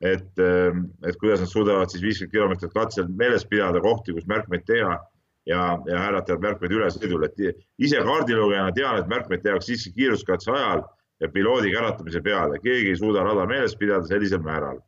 [0.00, 4.64] et, eh, et kuidas nad suudavad siis viiskümmend kilomeetrit katsel meeles pidada kohti, kus märkmeid
[4.68, 4.96] teha
[5.50, 7.40] ja, ja hääletavad märkmeid ülesõidul, et
[7.78, 10.84] ise kaardilugejana tean, et märkmeid tehakse siiski kiiruskatse ajal
[11.20, 14.80] ja piloodi käratamise peale, keegi ei suuda rada meeles pidada sellisel määral.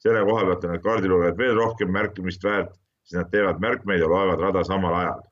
[0.00, 2.70] selle koha pealt on need kaardilugejad veel rohkem märkimist väärt,
[3.04, 5.26] siis nad teevad märkmeid ja loevad rada samal ajal.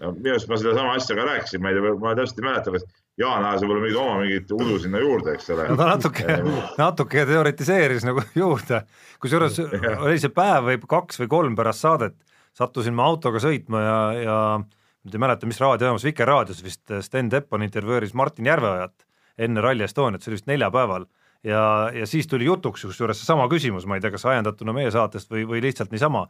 [0.00, 2.86] minu arust ma sedasama asja ka rääkisin, ma ei tea, ma täpselt ei mäleta, kas
[3.20, 5.66] Jaan ajas võib-olla mingit oma mingit udu sinna juurde, eks ole.
[5.68, 6.36] no ta natuke,
[6.78, 8.84] natuke teoritiseeris nagu juurde,
[9.20, 9.60] kusjuures
[10.06, 12.16] oli see päev või kaks või kolm pärast saadet,
[12.56, 17.64] sattusin ma autoga sõitma ja, ja nüüd ei mäleta, mis raadiojaamas, Vikerraadios vist Sten Teppan
[17.66, 19.06] intervjueeris Martin Järveojat
[19.40, 21.06] enne Rally Estoniat, see oli vist neljapäeval
[21.46, 21.62] ja,
[21.94, 25.46] ja siis tuli jutuks kusjuures seesama küsimus, ma ei tea, kas ajendatuna meie saatest või,
[25.48, 26.26] või lihtsalt niisama,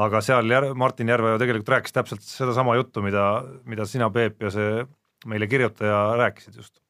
[0.00, 3.26] aga seal Jär, Martin Järveoja tegelikult rääkis täpselt sedasama juttu, mida,
[3.68, 4.84] mida sina, Peep, ja see
[5.30, 6.80] meile kirjutaja rääkisid just.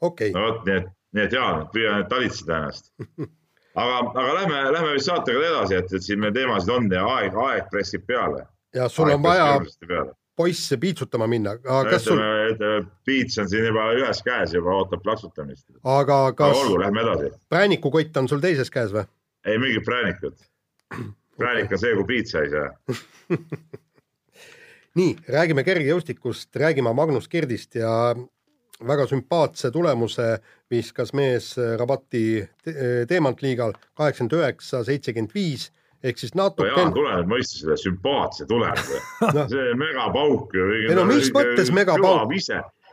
[0.00, 0.34] okei okay..
[0.34, 2.92] no vot, nii et, nii et Jaan, püüa nüüd talitseda ennast.
[3.74, 7.32] aga, aga lähme, lähme vist saatega edasi, et, et siin meil teemasid on ja aeg,
[7.46, 8.40] aeg pressib peale.
[8.74, 9.48] ja sul aeg on vaja
[10.36, 11.50] poisse piitsutama minna,
[12.02, 12.18] sul.
[13.06, 15.68] piits on siin juba ühes käes juba ootab plaksutamist.
[15.82, 16.56] aga kas.
[16.56, 17.26] olgu, lähme edasi.
[17.48, 19.04] präänikukott on sul teises käes või?
[19.46, 20.36] ei mingit präänikut.
[21.38, 22.68] präänik on see, kui piitsa ei saa
[24.98, 28.14] nii, räägime kergejõustikust, räägime Magnus Kirdist ja
[28.82, 30.38] väga sümpaatse tulemuse
[30.70, 32.42] viskas mees rabati
[33.08, 35.70] teemant liigal kaheksakümmend üheksa, seitsekümmend viis
[36.04, 36.78] ehk siis natuke no.
[36.78, 39.00] Jaan, tule nüüd mõista selle sümpaatse tulemuse
[39.36, 39.44] no.
[39.50, 40.70] see megapauk ju.
[40.78, 42.32] ei no mis mõttes megapauk?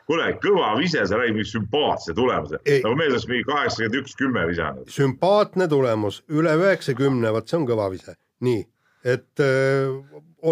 [0.10, 4.44] kuule, kõva vise, sa räägid mingi sümpaatse tulemuse, nagu meil oleks mingi kaheksakümmend üks, kümme
[4.50, 4.90] visanud.
[4.92, 8.66] sümpaatne tulemus, üle üheksakümne, vot see on kõva vise, nii,
[9.08, 9.94] et öö,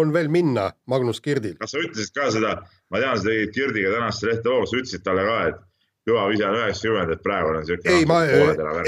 [0.00, 1.58] on veel minna Magnus Kirdil.
[1.60, 2.54] kas sa ütlesid ka seda,
[2.90, 5.60] ma tean, sa tegid Kirdiga tänast lehte sa ütlesid talle ka, et
[6.08, 7.92] kõva vise on üheksakümmend, et praegu on siuke.
[7.92, 8.20] ei, ma,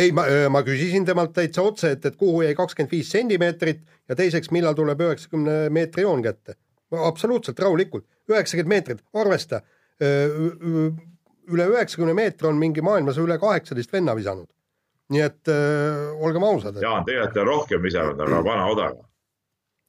[0.01, 4.19] ei, ma, ma küsisin temalt täitsa otse, et, et kuhu jäi kakskümmend viis sentimeetrit ja
[4.19, 6.57] teiseks, millal tuleb üheksakümne meetri joon kätte.
[6.93, 9.63] absoluutselt rahulikult, üheksakümmend meetrit, arvesta.
[11.53, 14.49] üle üheksakümne meetri on mingi maailmas üle kaheksateist venna visanud.
[15.13, 16.79] nii et öö, olgem ausad.
[16.81, 19.12] Jaan, tegelikult on rohkem visanud, aga vana odaga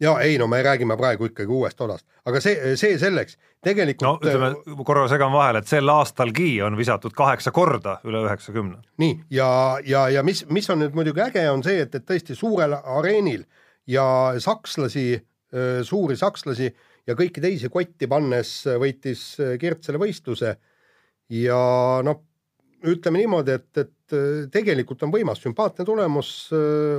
[0.03, 4.05] ja ei no me räägime praegu ikkagi uuest odast, aga see, see selleks, tegelikult.
[4.05, 8.81] no ütleme, korra segan vahele, et sel aastalgi on visatud kaheksa korda üle üheksakümne.
[9.01, 9.49] nii ja,
[9.87, 13.45] ja, ja mis, mis on nüüd muidugi äge, on see, et, et tõesti suurel areenil
[13.89, 14.05] ja
[14.39, 15.07] sakslasi,
[15.85, 16.69] suuri sakslasi
[17.07, 19.25] ja kõiki teisi kotti pannes võitis
[19.59, 20.55] Kirt selle võistluse.
[21.33, 21.59] ja
[22.03, 22.23] noh,
[22.83, 26.29] ütleme niimoodi, et, et tegelikult on võimas, sümpaatne tulemus,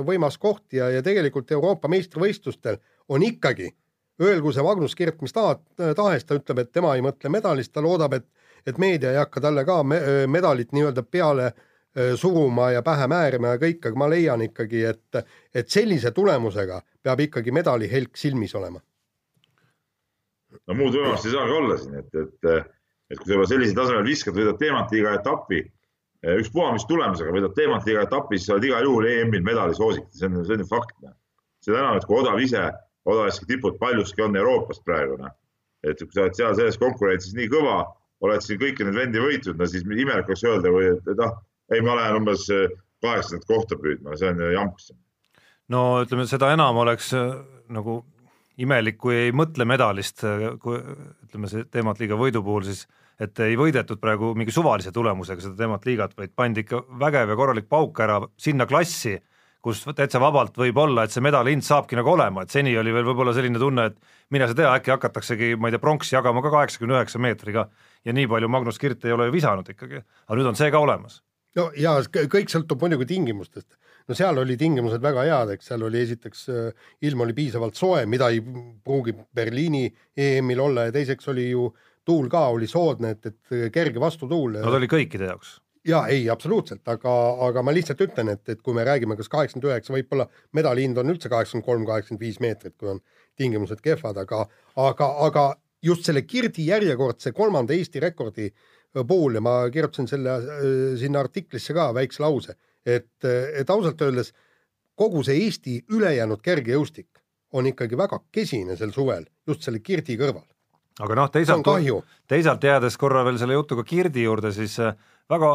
[0.05, 3.69] võimas koht ja, ja tegelikult Euroopa meistrivõistlustel on ikkagi,
[4.21, 5.59] öelgu see Magnus Kirt mis taha,
[5.95, 8.27] tahes, ta ütleb, et tema ei mõtle medalist, ta loodab, et,
[8.67, 11.51] et meedia ei hakka talle ka me, medalit nii-öelda peale
[12.19, 15.19] suruma ja pähe määrima ja kõik, aga ma leian ikkagi, et,
[15.55, 18.81] et sellise tulemusega peab ikkagi medali helk silmis olema.
[20.67, 22.49] no muud võimalust ei saagi olla siin, et, et,
[23.11, 25.61] et kui sa juba sellisel tasemel viskad, võidad teemantliiga etapi,
[26.41, 30.27] ükspuha mis tulemusega võidad teemantliiga etapi, siis sa oled igal juhul EM-il medali soosik, see
[30.27, 30.95] on, see on ju fakt.
[31.63, 32.65] seda enam, et kui odav ise
[33.05, 35.33] odavasti tipud paljuski on Euroopast praegu, noh.
[35.85, 37.83] et kui sa oled seal selles konkurentsis nii kõva,
[38.25, 41.37] oled siin kõiki neid vendi võitnud, no siis imelik oleks öelda, või et, ah,
[41.73, 42.67] ei, ma lähen umbes äh,
[43.05, 44.91] kaheksandat kohta püüdma, see on ju jamps.
[45.73, 47.35] no ütleme, seda enam oleks äh,
[47.73, 48.01] nagu
[48.61, 52.85] imelik, kui ei mõtle medalist, äh, kui ütleme, see teemat liiga võidu puhul siis,
[53.21, 57.39] et ei võidetud praegu mingi suvalise tulemusega seda teemat liigat, vaid pandi ikka vägev ja
[57.39, 59.15] korralik pauk ära sinna klassi
[59.65, 62.93] kus täitsa vabalt võib olla, et see medali hind saabki nagu olema, et seni oli
[62.93, 66.43] veel võib-olla selline tunne, et mine sa tea, äkki hakataksegi, ma ei tea, pronksi jagama
[66.45, 67.65] ka kaheksakümne üheksa meetriga
[68.05, 70.83] ja nii palju Magnus Kirt ei ole ju visanud ikkagi, aga nüüd on see ka
[70.85, 71.23] olemas.
[71.57, 73.79] no ja kõik sõltub muidugi tingimustest.
[74.07, 78.05] no seal oli tingimused väga head, eks seal oli esiteks äh, ilm oli piisavalt soe,
[78.05, 81.71] mida ei pruugi Berliini EM-il olla ja teiseks oli ju
[82.05, 84.59] tuul ka oli soodne, et, et kerge vastutuul.
[84.61, 87.13] no ta oli kõikide jaoks ja ei, absoluutselt, aga,
[87.47, 90.97] aga ma lihtsalt ütlen, et, et kui me räägime, kas kaheksakümmend üheksa, võib-olla medali hind
[91.01, 93.01] on üldse kaheksakümmend kolm, kaheksakümmend viis meetrit, kui on
[93.37, 94.45] tingimused kehvad, aga,
[94.81, 95.45] aga, aga
[95.85, 98.49] just selle Kirdi järjekordse kolmanda Eesti rekordi
[99.07, 100.39] puhul ja ma kirjutasin selle
[100.99, 104.31] sinna artiklisse ka väikse lause, et, et ausalt öeldes
[104.95, 107.21] kogu see Eesti ülejäänud kergejõustik
[107.55, 110.47] on ikkagi väga kesine sel suvel just selle Kirdi kõrval.
[110.99, 111.67] Aga noh, teisalt,
[112.27, 114.95] teisalt jäädes korra veel selle jutuga Kirdi juurde, siis äh,
[115.29, 115.51] väga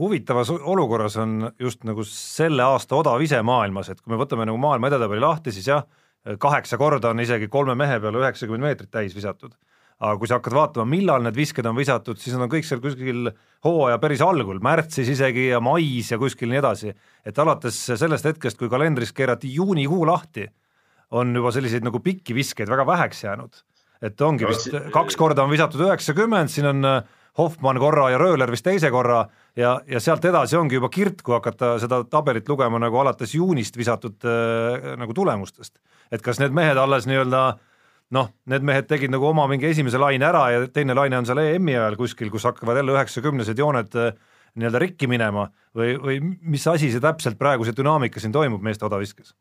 [0.00, 4.60] huvitavas olukorras on just nagu selle aasta odav ise maailmas, et kui me võtame nagu
[4.60, 5.84] maailma edetabeli lahti, siis jah,
[6.40, 9.54] kaheksa korda on isegi kolme mehe peale üheksakümmend meetrit täis visatud.
[10.00, 12.80] aga kui sa hakkad vaatama, millal need visked on visatud, siis nad on kõik seal
[12.80, 13.26] kuskil
[13.66, 16.94] hooaja päris algul, märtsis isegi ja mais ja kuskil nii edasi.
[17.24, 20.46] et alates sellest hetkest, kui kalendris keerati juunikuu lahti,
[21.10, 23.62] on juba selliseid nagu pikki viskeid väga väheks jäänud.
[24.02, 26.86] Et ongi vist kaks korda on visatud üheksakümmend, siin on
[27.38, 29.22] Hoffmann korra ja Rööler vist teise korra
[29.56, 33.76] ja, ja sealt edasi ongi juba kirt, kui hakata seda tabelit lugema nagu alates juunist
[33.78, 35.78] visatud äh, nagu tulemustest.
[36.10, 37.42] et kas need mehed alles nii-öelda
[38.16, 41.38] noh, need mehed tegid nagu oma mingi esimese laine ära ja teine laine on seal
[41.38, 44.16] EM-i ajal kuskil, kus hakkavad jälle üheksakümnesed jooned äh,
[44.58, 45.46] nii-öelda rikki minema
[45.76, 49.36] või, või mis asi see täpselt praegu, see dünaamika siin toimub meeste odaviskes?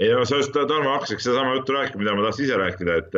[0.00, 3.16] ei no just, Tarmo, hakkasidki sedasama juttu rääkima, mida ma tahtsin ise rääkida, et,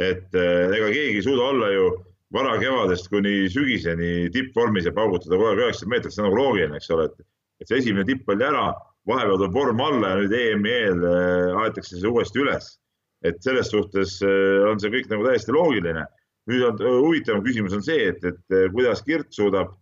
[0.00, 1.90] et eh, ega keegi ei suuda olla ju
[2.34, 6.90] varakevadest kuni sügiseni tippvormis ja paugutada kogu aeg üheksakümmend meetrit, see on nagu loogiline, eks
[6.94, 7.28] ole, et,
[7.62, 8.64] et see esimene tipp oli ära,
[9.06, 12.74] vahepeal tuleb vorm alla ja nüüd EM-i eel eh, aetakse see uuesti üles.
[13.24, 16.04] et selles suhtes eh, on see kõik nagu täiesti loogiline.
[16.50, 19.72] nüüd on huvitavam küsimus on see, et, et kuidas Kirt suudab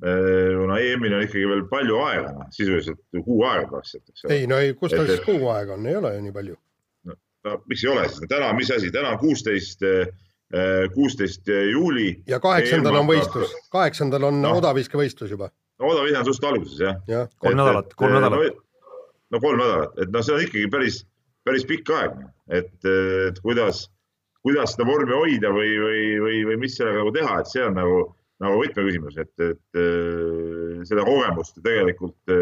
[0.00, 4.38] kuna EM-il on ikkagi veel palju aega, noh sisuliselt kuu aega praktiliselt, eks ole.
[4.38, 6.56] ei no ei, kus tal siis kuu aega on, ei ole ju nii palju.
[7.44, 10.10] No, no miks ei ole siis, täna, mis asi, täna on kuusteist, äh,
[10.94, 12.10] kuusteist juuli.
[12.28, 14.56] ja kaheksandal on võistlus, kaheksandal on no.
[14.60, 15.50] odaviskevõistlus juba.
[15.80, 17.24] no odaviske on suht alguses jah ja..
[17.38, 18.60] kolm nädalat, kolm nädalat.
[19.30, 21.02] no kolm nädalat, et noh, see on ikkagi päris,
[21.48, 22.22] päris pikk aeg,
[22.60, 22.72] et,
[23.30, 23.86] et kuidas,
[24.46, 27.78] kuidas seda vormi hoida või, või, või, või mis sellega nagu teha, et see on
[27.80, 28.00] nagu
[28.40, 32.32] nagu võtmeküsimus, et, et äh, seda kogemust tegelikult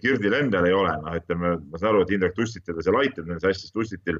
[0.00, 3.28] Kirdil endal ei ole, noh, ütleme, ma saan aru, et Indrek Tustitil ta seal aitab
[3.28, 4.18] nendes asjades, Tustitil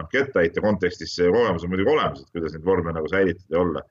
[0.00, 3.60] noh, kettaheite kontekstis see kogemus on muidugi olemas, et kuidas neid vorme nagu säilitada ja
[3.60, 3.82] olla.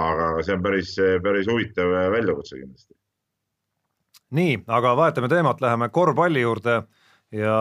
[0.00, 2.94] aga see on päris, päris huvitav väljakutse kindlasti.
[4.38, 6.82] nii, aga vahetame teemat, läheme korvpalli juurde
[7.34, 7.56] ja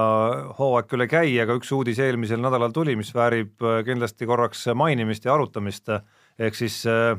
[0.60, 5.26] hooaeg küll ei käi, aga üks uudis eelmisel nädalal tuli, mis väärib kindlasti korraks mainimist
[5.26, 5.92] ja arutamist,
[6.40, 7.18] ehk siis äh,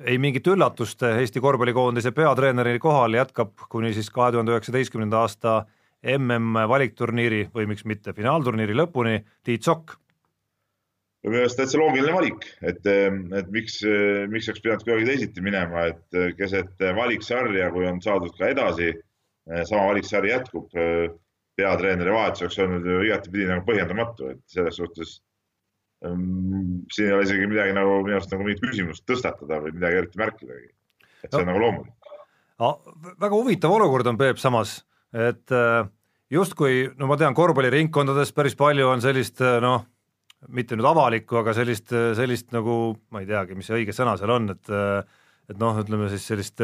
[0.00, 5.62] ei mingit üllatust, Eesti korvpallikoondise peatreeneri kohal jätkab kuni siis kahe tuhande üheksateistkümnenda aasta
[6.02, 9.98] mm valikturniiri või miks mitte finaalturniiri lõpuni Tiit Sokk.
[11.22, 13.76] minu meelest täitsa loogiline valik, et, et miks,
[14.28, 18.90] miks oleks pidanud kuidagi teisiti minema, et keset valiksarja, kui on saadud ka edasi,
[19.68, 20.66] sama valiksari jätkub,
[21.56, 25.20] peatreeneri vahetus oleks olnud ju igatepidi nagu põhjendamatu, et selles suhtes
[26.02, 30.20] siin ei ole isegi midagi nagu minu arust nagu mingit küsimust tõstatada või midagi eriti
[30.20, 30.70] märkidagi.
[31.22, 31.42] et see no.
[31.42, 32.10] on nagu loomulik
[32.58, 32.72] no,.
[33.20, 34.80] väga huvitav olukord on Peep samas,
[35.14, 35.86] et äh,
[36.32, 39.86] justkui no ma tean, korvpalliringkondades päris palju on sellist äh, noh,
[40.50, 44.18] mitte nüüd avalikku, aga sellist, äh, sellist nagu ma ei teagi, mis see õige sõna
[44.20, 44.74] seal on, et
[45.50, 46.62] et noh, ütleme siis sellist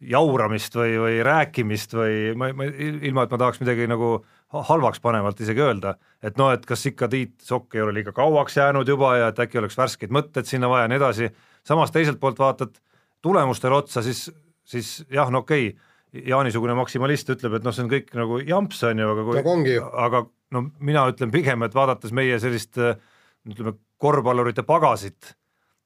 [0.00, 5.00] jauramist või, või rääkimist või ma, ma ilma, et ma tahaks midagi nagu äh, halvaks
[5.02, 8.88] panevalt isegi öelda, et noh, et kas ikka Tiit Sokk ei ole liiga kauaks jäänud
[8.88, 11.30] juba ja et äkki oleks värskeid mõtteid sinna vaja ja nii edasi,
[11.66, 12.78] samas teiselt poolt vaatad
[13.22, 14.28] tulemustele otsa, siis,
[14.64, 18.78] siis jah, no okei okay,, Jaani-sugune maksimalist ütleb, et noh, see on kõik nagu jamps,
[18.88, 20.22] on ju, aga kui no, aga
[20.54, 25.34] no mina ütlen pigem, et vaadates meie sellist ütleme, korvpallurite pagasit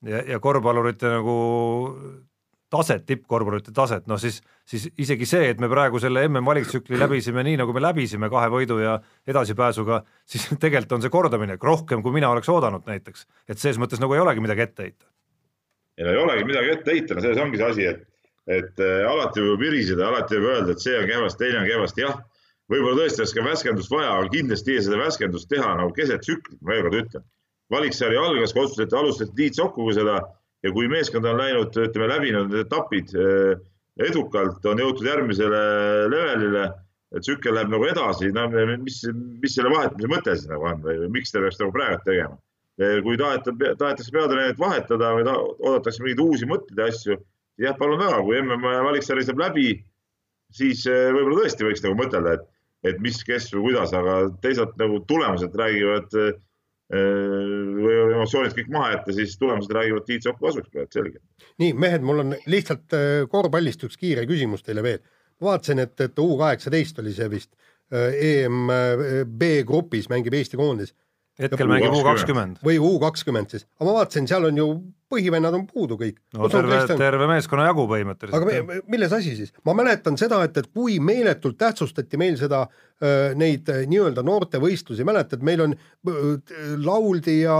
[0.07, 1.37] ja, ja korvpallurite nagu
[2.71, 7.59] taset, tippkorvpallurite taset, noh siis, siis isegi see, et me praegu selle MM-valiktsükli läbisime nii,
[7.61, 8.97] nagu me läbisime kahe võidu ja
[9.29, 13.27] edasipääsuga, siis tegelikult on see kordaminek rohkem, kui mina oleks oodanud näiteks.
[13.49, 15.11] et selles mõttes nagu ei olegi midagi ette heita.
[15.99, 18.07] ei no ei olegi midagi ette heita, no selles ongi see asi, et,
[18.61, 22.07] et äh, alati võib viriseda, alati võib öelda, et see on kehvasti, teine on kehvasti,
[22.07, 22.21] jah,
[22.71, 26.61] võib-olla tõesti oleks ka värskendust vaja, aga kindlasti ei seda värskendust teha nagu keset tsüklit,
[26.63, 27.31] ma veel kord ütlen.
[27.71, 30.21] valiksari algas, otsustati, alustati Tiit Sokuga seda
[30.65, 33.57] ja kui meeskond on läinud, ütleme, läbinud need etapid eh,
[34.11, 35.63] edukalt, on jõutud järgmisele
[36.13, 36.69] levelile,
[37.19, 38.47] tsükkel läheb nagu edasi, no
[38.85, 39.01] mis,
[39.43, 42.39] mis selle vahetamise mõte siis nagu on või miks ta peaks nagu praegu tegema?
[42.81, 47.19] Eh, kui taheta, tahetakse peatreenerit vahetada või ta, oodatakse mingeid uusi mõtteid ja asju,
[47.61, 49.73] jah, palun väga, kui mm valiksari saab läbi,
[50.55, 52.47] siis eh, võib-olla tõesti võiks nagu mõtelda, et,
[52.93, 56.39] et mis, kes või kuidas, aga teisalt nagu tulemused räägivad äh,
[56.91, 61.23] või emotsioonid kõik maha jätta, siis tulemused räägivad Tiit Soku kasuks praegu selgelt.
[61.63, 64.99] nii, mehed, mul on lihtsalt äh, korvpallist üks kiire küsimus teile veel.
[65.41, 67.53] vaatasin, et, et U kaheksateist oli see vist
[67.95, 70.95] äh, EM äh, B-grupis mängib Eesti koondis
[71.41, 72.63] hetkel mängib U kakskümmend.
[72.65, 74.71] või U kakskümmend siis, aga ma vaatasin, seal on ju
[75.11, 76.19] põhivennad on puudu kõik.
[76.37, 78.37] no Kus terve, terve meeskonna jagu põhimõtteliselt.
[78.37, 79.53] aga me, milles asi siis?
[79.67, 82.63] ma mäletan seda, et, et kui meeletult tähtsustati meil seda,
[83.41, 85.77] neid nii-öelda noortevõistlusi, mäletad, meil on,
[86.85, 87.57] lauldi ja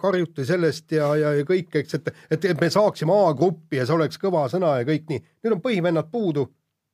[0.00, 3.98] karjuti sellest ja, ja, ja kõik, eks, et, et, et me saaksime A-gruppi ja see
[3.98, 5.24] oleks kõva sõna ja kõik nii.
[5.44, 6.48] nüüd on põhivennad puudu.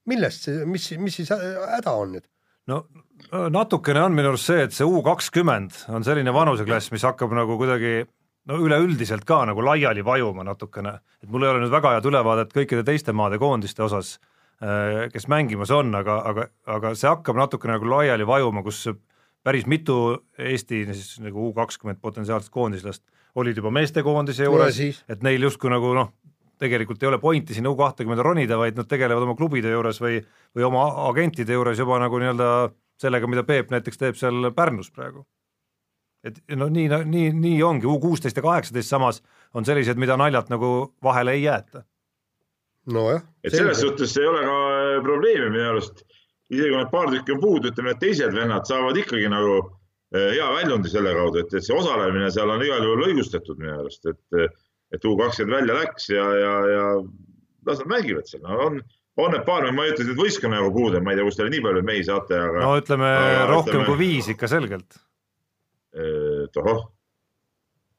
[0.09, 2.27] millest see, mis, mis siis häda on nüüd?
[2.71, 2.85] no
[3.33, 7.57] natukene on minu arust see, et see U kakskümmend on selline vanuseklass, mis hakkab nagu
[7.61, 8.03] kuidagi
[8.51, 12.53] no üleüldiselt ka nagu laiali vajuma natukene, et mul ei ole nüüd väga head ülevaadet
[12.57, 14.19] kõikide teiste maade koondiste osas,
[14.63, 18.85] äh, kes mängimas on, aga, aga, aga see hakkab natukene nagu laiali vajuma, kus
[19.45, 23.05] päris mitu Eesti siis nagu U kakskümmend potentsiaalset koondislast
[23.41, 24.79] olid juba meestekoondise juures,
[25.11, 26.13] et neil justkui nagu noh,
[26.61, 30.21] tegelikult ei ole pointi sinna U kahtekümmet ronida, vaid nad tegelevad oma klubide juures või,
[30.55, 32.51] või oma agentide juures juba nagu nii-öelda
[33.01, 35.27] sellega, mida Peep näiteks teeb seal Pärnus praegu.
[36.25, 39.23] et no nii, nii, nii ongi, U kuusteist ja kaheksateist samas
[39.55, 41.85] on sellised, mida naljalt nagu vahele ei jäeta.
[42.87, 43.23] nojah.
[43.45, 46.05] et selles suhtes ei ole ka äh, probleemi minu arust,
[46.51, 50.31] isegi kui need paar tükki on puudu, ütleme need teised vennad saavad ikkagi nagu äh,
[50.37, 54.07] hea väljundi selle kaudu, et, et see osalemine seal on igal juhul õigustatud minu arust,
[54.09, 54.55] et
[54.95, 56.85] et U kakskümmend välja läks ja, ja, ja
[57.67, 58.81] las nad mängivad seal no,, on,
[59.17, 61.53] on need paar, ma ei ütle, et võistkonna nagu puudu, ma ei tea, kust teil
[61.53, 62.65] nii palju mehi saate, aga.
[62.65, 64.99] no ütleme aga, rohkem ütleme, kui viis ikka selgelt.
[66.55, 66.81] tohoh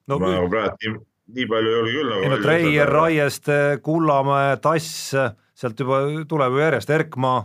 [0.07, 0.19] no,.
[0.19, 0.93] ma nagu praegu nii,
[1.37, 2.23] nii palju ei ole küll nagu.
[2.25, 5.13] ei no Treier, Raieste, Kullamäe, Tass,
[5.55, 7.39] sealt juba tuleb ju järjest Erkmaa.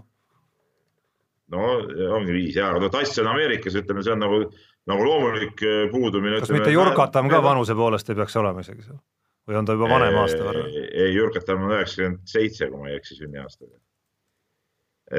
[1.54, 1.70] no
[2.16, 4.42] ongi viis ja, aga no Tass on Ameerikas, ütleme, see on nagu,
[4.90, 6.42] nagu loomulik äh, puudumine.
[6.42, 9.00] kas mitte Jurkatam ka vanuse poolest ei peaks olema isegi seal?
[9.48, 10.64] Või on ta juba vanem aasta võrra?
[10.70, 13.76] ei, Jürkatam on üheksakümmend seitse, kui ma ei eksi, sünniaastaga.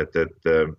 [0.02, 0.74] et, et, äh,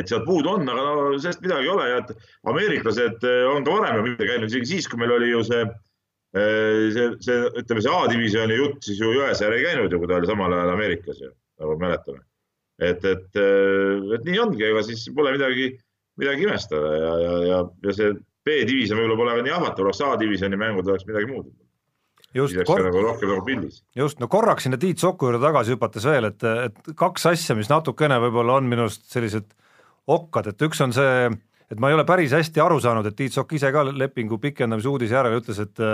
[0.00, 2.14] et sealt puudu on, aga no sellest midagi ei ole ja et
[2.52, 5.64] ameeriklased äh, on ka varem ju mitte käinud, isegi siis, kui meil oli ju see,
[6.36, 10.20] äh, see, see, ütleme, see A-divisjoni jutt, siis ju Jõesaar ei käinud ju, kui ta
[10.20, 12.24] oli samal ajal Ameerikas ju, nagu mäletame.
[12.82, 13.38] et, et,
[14.12, 15.70] et nii ongi, ega siis pole midagi,
[16.20, 18.10] midagi imestada ja, ja, ja, ja see
[18.46, 21.48] B-divisjon võib-olla pole nii ahvatlev, oleks A-divisjoni mängud oleks midagi muud
[22.36, 22.82] just, kor...
[22.86, 27.28] nagu nagu just, no korraks sinna Tiit Soku juurde tagasi hüpates veel, et, et kaks
[27.32, 29.48] asja, mis natukene võib-olla on minust sellised
[30.12, 31.30] okkad, et üks on see,
[31.70, 34.92] et ma ei ole päris hästi aru saanud, et Tiit Sokk ise ka lepingu pikendamise
[34.92, 35.84] uudise järel ütles, et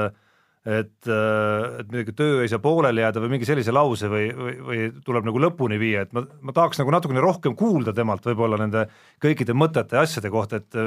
[0.62, 4.84] et, et midagi töö ei saa pooleli jääda või mingi sellise lause või, või, või
[5.03, 8.84] tuleb nagu lõpuni viia, et ma, ma tahaks nagu natukene rohkem kuulda temalt võib-olla nende
[9.22, 10.78] kõikide mõtete ja asjade kohta, et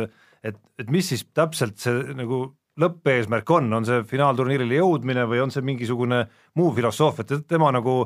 [0.45, 2.45] et, et mis siis täpselt see nagu
[2.81, 6.25] lõppeesmärk on, on see finaalturniirile jõudmine või on see mingisugune
[6.59, 8.03] muu filosoofia, et tema nagu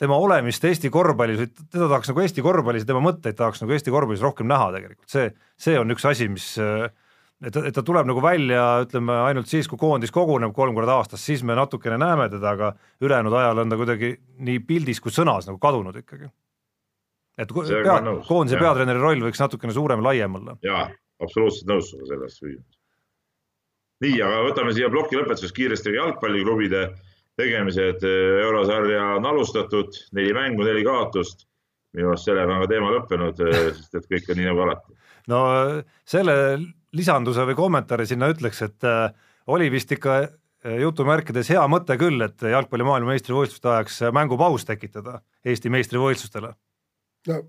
[0.00, 1.40] tema olemist Eesti korvpallis,
[1.72, 5.08] teda tahaks nagu Eesti korvpallis ja tema mõtteid tahaks nagu Eesti korvpallis rohkem näha tegelikult,
[5.12, 9.50] see, see on üks asi, mis et ta, et ta tuleb nagu välja, ütleme ainult
[9.50, 12.72] siis, kui koondis koguneb kolm korda aastas, siis me natukene näeme teda, aga
[13.04, 14.12] ülejäänud ajal on ta kuidagi
[14.48, 16.30] nii pildis kui sõnas nagu kadunud ikkagi.
[17.36, 17.98] et pea,
[18.28, 20.56] koondise peatreeneri roll võiks natukene suurem ja laiem olla.
[20.64, 20.88] jaa,
[21.20, 22.75] absoluutselt nõus sinuga selles küsimuses
[24.04, 26.86] nii, aga võtame siia ploki lõpetuseks kiiresti jalgpalliklubide
[27.36, 28.04] tegemised.
[28.42, 31.46] eurosarja on alustatud, neli mängu, neli kaotust.
[31.96, 33.38] minu arust sellega on ka teema lõppenud,
[33.76, 34.96] sest et kõik on nii nagu alati.
[35.32, 35.42] no
[36.04, 36.34] selle
[36.96, 38.88] lisanduse või kommentaari sinna ütleks, et
[39.46, 40.26] oli vist ikka
[40.80, 46.52] jutumärkides hea mõte küll, et jalgpalli maailmameistrivõistluste ajaks mängupaus tekitada Eesti meistrivõistlustele.
[47.28, 47.42] no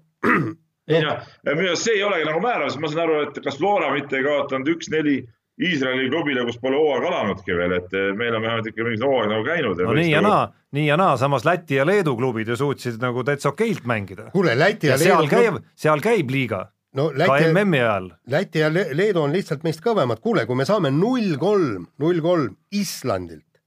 [0.87, 3.57] ei noh, minu arust see ei olegi nagu määrav, sest ma saan aru, et kas
[3.59, 5.17] Flora mitte ei kaotanud üks-neli
[5.57, 9.31] Iisraeli klubile, kus pole hooaeg alanudki veel, et eh, meil on vähemalt ikka mingi hooaeg
[9.31, 9.79] nagu käinud.
[9.87, 10.41] no nii ja naa,
[10.77, 14.29] nii ja naa, samas Läti ja Leedu klubid ju suutsid nagu täitsa okeilt mängida.
[14.35, 16.59] kuule, Läti ja, ja Leedu seal käib, seal käib liiga
[16.99, 18.11] no, Läti, ka MM-i ajal.
[18.29, 22.53] Läti ja Leedu on lihtsalt meist kõvemad, kuule, kui me saame null kolm, null kolm
[22.77, 23.63] Islandilt,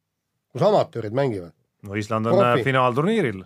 [0.54, 1.56] kus amatöörid mängivad.
[1.82, 2.68] no Island on profi.
[2.70, 3.42] finaalturniiril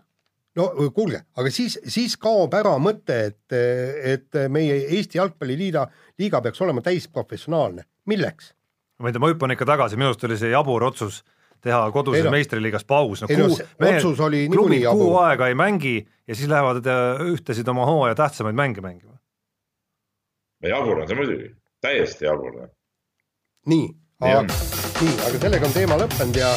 [0.60, 3.56] no kuulge, aga siis, siis kaob ära mõte, et,
[4.12, 5.88] et meie Eesti Jalgpalliliiga,
[6.20, 8.52] liiga peaks olema täisprofessionaalne milleks?
[8.98, 11.22] ma ei tea, ma hüppan ikka tagasi, minu arust oli see jabur otsus
[11.64, 13.56] teha koduses no, meistriliigas paus, no kuu,
[13.88, 15.08] otsus oli niikuinii jabur.
[15.08, 15.96] kuu aega ei mängi
[16.28, 16.86] ja siis lähevad
[17.32, 19.18] ühtesid oma hooaja tähtsamaid mänge mängima.
[20.62, 21.50] jabur on see muidugi,
[21.84, 22.64] täiesti jabur.
[23.72, 23.88] nii,
[24.20, 24.44] aga,
[25.00, 26.54] nii, aga sellega on teema lõppenud ja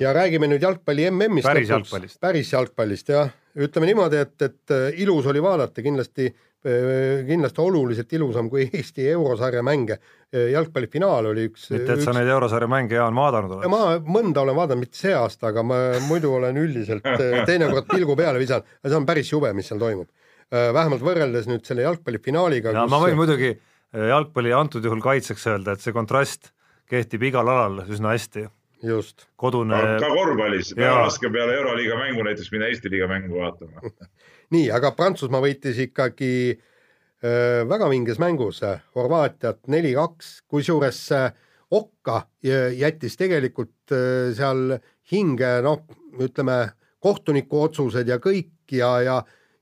[0.00, 1.46] ja räägime nüüd jalgpalli MM-ist.
[1.46, 2.20] päris jalgpallist.
[2.20, 8.46] päris jalgpallist jah, ütleme niimoodi, et, et ilus oli vaadata kindlasti Äh, kindlasti oluliselt ilusam
[8.50, 9.96] kui Eesti eurosarja mänge.
[10.32, 11.66] Äh, jalgpallifinaal oli üks.
[11.74, 13.72] mitte, et sa neid eurosarja mänge, Jaan, vaadanud oled?
[13.72, 18.16] ma mõnda olen vaadanud, mitte see aasta, aga ma muidu olen üldiselt äh, teinekord pilgu
[18.16, 20.08] peale visanud, see on päris jube, mis seal toimub.
[20.52, 22.72] vähemalt võrreldes nüüd selle jalgpallifinaaliga.
[22.76, 22.92] ja kus...
[22.92, 23.54] ma võin muidugi
[23.92, 26.52] jalgpalli antud juhul kaitseks öelda, et see kontrast
[26.92, 28.46] kehtib igal alal üsna hästi
[28.82, 29.26] just.
[29.36, 29.78] kodune.
[30.00, 33.82] ka korvpallis, väga raske peale Euroliiga mängu näiteks minna Eesti liiga mängu vaatama
[34.54, 38.62] nii, aga Prantsusmaa võitis ikkagi äh, väga vinges mängus
[38.96, 41.30] Horvaatiat neli-kaks, kusjuures äh,
[41.72, 44.76] Okka jättis tegelikult äh, seal
[45.12, 45.86] hinge, noh,
[46.20, 46.58] ütleme
[47.02, 49.14] kohtuniku otsused ja kõik ja, ja,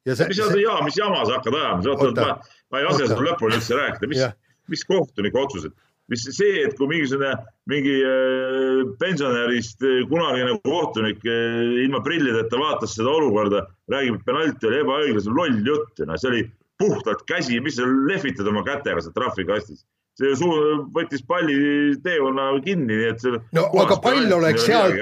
[0.06, 0.26] ja see.
[0.32, 0.64] mis, see...
[0.64, 2.34] Ja, mis jama sa hakkad ajama, ma,
[2.72, 4.26] ma ei lase seda lõpuni üldse rääkida, mis,
[4.74, 5.76] mis kohtuniku otsused
[6.10, 7.32] mis see, et kui mingisugune,
[7.70, 14.70] mingi äh, pensionärist äh, kunagine kohtunik äh, ilma prillideta vaatas seda olukorda, räägib, et penalti
[14.70, 16.42] oli on loll jutt, noh, see oli
[16.80, 19.84] puhtalt käsi, mis sa lehvitad oma kätega seal trahvikastis.
[20.20, 21.54] see suu-, võttis palli
[22.02, 24.98] teekonna kinni, nii et see no aga pall oleks sealt,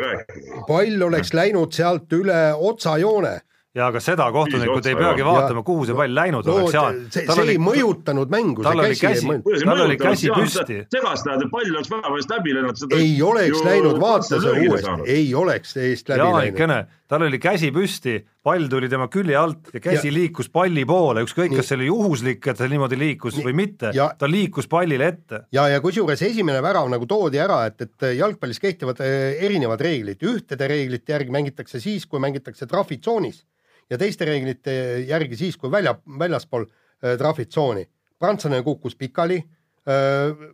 [0.68, 3.38] pall oleks läinud sealt üle otsajoone
[3.78, 7.00] ja aga seda kohtunikud ei peagi vaatama, kuhu see pall läinud no, oleks, Jaan.
[7.14, 9.68] see, see oli, ei mõjutanud mängu, see käsi, käsi ei mõjutanud.
[9.70, 10.78] tal oli käsi püsti.
[10.94, 12.96] segast et pall oleks väravast läbi lennanud.
[12.98, 16.96] ei oleks läinud, vaata see uuesti, ei oleks eest läbi Jaanikene, läinud.
[17.08, 18.16] tal oli käsi püsti,
[18.48, 20.14] pall tuli tema külje alt ja käsi ja.
[20.16, 23.46] liikus palli poole, ükskõik, kas see oli juhuslik, et ta niimoodi liikus nii.
[23.46, 25.44] või mitte, ta liikus pallile ette.
[25.54, 30.24] ja, ja kusjuures esimene värav nagu toodi ära, et, et jalgpallis kehtivad eh, erinevad reeglid,
[30.24, 33.44] ühtede reeglite järgi mängitakse siis, kui mängitakse trahvitsoonis
[33.90, 34.72] ja teiste reeglite
[35.08, 37.88] järgi siis, kui välja, väljaspool äh, trahvitsooni.
[38.18, 40.48] prantslane kukkus pikali äh,,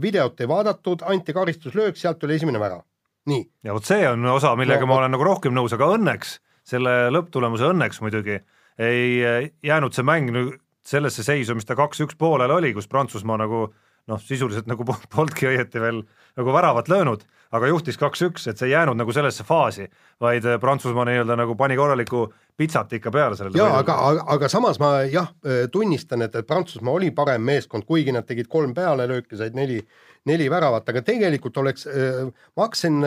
[0.00, 2.82] videot ei vaadatud, anti karistuslöök, sealt tuli esimene värav.
[3.26, 3.44] nii.
[3.64, 7.10] ja vot see on osa, millega no, ma olen nagu rohkem nõus, aga õnneks, selle
[7.12, 8.40] lõpptulemuse õnneks muidugi,
[8.78, 13.36] ei äh, jäänud see mäng nüüd sellesse seisu, mis ta kaks-üks poolel oli, kus Prantsusmaa
[13.42, 13.66] nagu
[14.08, 16.02] noh, sisuliselt nagu polnudki õieti veel
[16.38, 17.24] nagu väravat löönud,
[17.54, 19.88] aga juhtis kaks-üks, et see ei jäänud nagu sellesse faasi,
[20.22, 22.28] vaid äh, Prantsusmaa nii-öelda nagu pani korraliku
[22.60, 23.58] pitsat ikka peale sellele.
[23.58, 27.86] jaa, aga, aga, aga samas ma jah, äh, tunnistan, et, et Prantsusmaa oli parem meeskond,
[27.88, 29.80] kuigi nad tegid kolm pealelööki, said neli,
[30.28, 33.00] neli väravat, aga tegelikult oleks, äh, ma hakkasin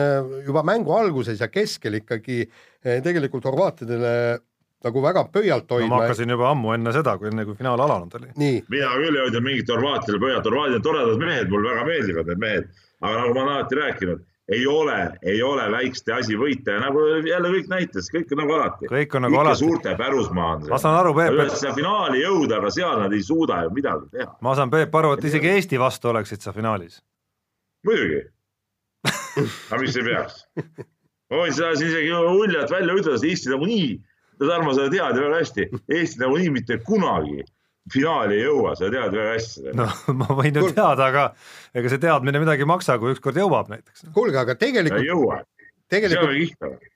[0.46, 2.44] juba mängu alguses ja keskel ikkagi
[2.82, 4.10] tegelikult horvaatidele
[4.84, 5.96] nagu väga pöialt hoidma no,.
[5.96, 8.34] ma hakkasin juba ammu enne seda, kui enne kui finaal alanud oli.
[8.36, 12.42] mina küll ei hoidnud mingit Horvaatiale pöialt, Horvaatia on toredad mehed, mulle väga meeldivad need
[12.44, 16.82] mehed, aga nagu ma olen alati rääkinud ei ole, ei ole väikeste asi võita ja
[16.82, 18.90] nagu jälle kõik näitas, kõik on nagu alati.
[18.90, 19.62] kõik on nagu alati.
[19.62, 20.72] suurte pärusmaa on see.
[20.74, 21.64] ma saan aru, Peep, et.
[21.78, 24.36] finaali jõuda, aga seal nad ei suuda ju midagi teha.
[24.44, 27.00] ma saan, Peep, aru, et isegi Eesti vastu oleksid sa finaalis.
[27.86, 28.20] muidugi
[29.70, 30.44] aga mis ei peaks?
[31.30, 33.94] ma võin seda siin isegi uljalt välja ütelda, sest Eesti nagunii,
[34.44, 37.44] Tarmo, sa tead ju väga hästi, Eesti nagunii mitte kunagi
[37.92, 39.74] finaali ei jõua, sa tead väga hästi.
[39.76, 39.88] no
[40.20, 41.26] ma võin ju teada, aga
[41.76, 44.06] ega see teadmine midagi ei maksa, kui ükskord jõuab näiteks.
[44.16, 45.00] kuulge, aga tegelikult.
[45.02, 45.40] ei jõua
[45.92, 46.30] tegelikult....
[46.30, 46.90] see on kihvt.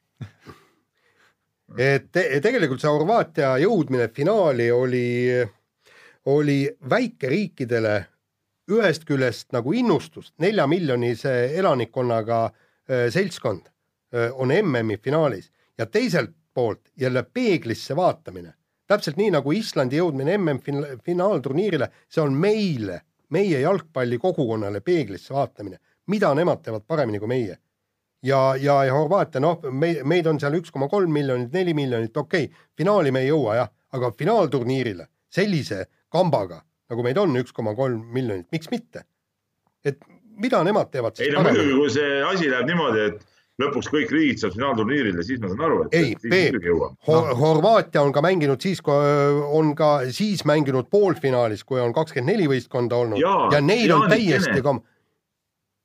[1.88, 5.08] et te, tegelikult see Horvaatia jõudmine finaali oli,
[6.32, 6.60] oli
[6.90, 7.98] väikeriikidele
[8.68, 16.34] ühest küljest nagu innustust, nelja miljonise elanikkonnaga äh, seltskond äh, on MM-i finaalis ja teiselt
[16.54, 18.54] poolt jälle peeglisse vaatamine
[18.88, 23.02] täpselt nii nagu Islandi jõudmine MM-finaalturniirile, see on meile,
[23.34, 25.78] meie jalgpallikogukonnale peeglisse vaatamine,
[26.08, 27.58] mida nemad teevad paremini kui meie.
[28.22, 32.16] ja, ja, ja Horvaatia, noh, me, meid on seal üks koma kolm miljonit, neli miljonit,
[32.16, 37.54] okei okay,, finaali me ei jõua jah, aga finaalturniirile sellise kambaga, nagu meid on üks
[37.54, 39.04] koma kolm miljonit, miks mitte?
[39.86, 40.00] et
[40.42, 44.40] mida nemad teevad ei no muidugi, kui see asi läheb niimoodi, et lõpuks kõik riigid
[44.40, 46.60] saavad finaalturniirile, siis ma saan aru, et ei, Peep,
[47.08, 48.94] Hor Horvaatia on ka mänginud siis, kui
[49.58, 54.06] on ka siis mänginud poolfinaalis, kui on kakskümmend neli võistkonda olnud ja, ja neil on
[54.10, 54.84] täiesti kom-.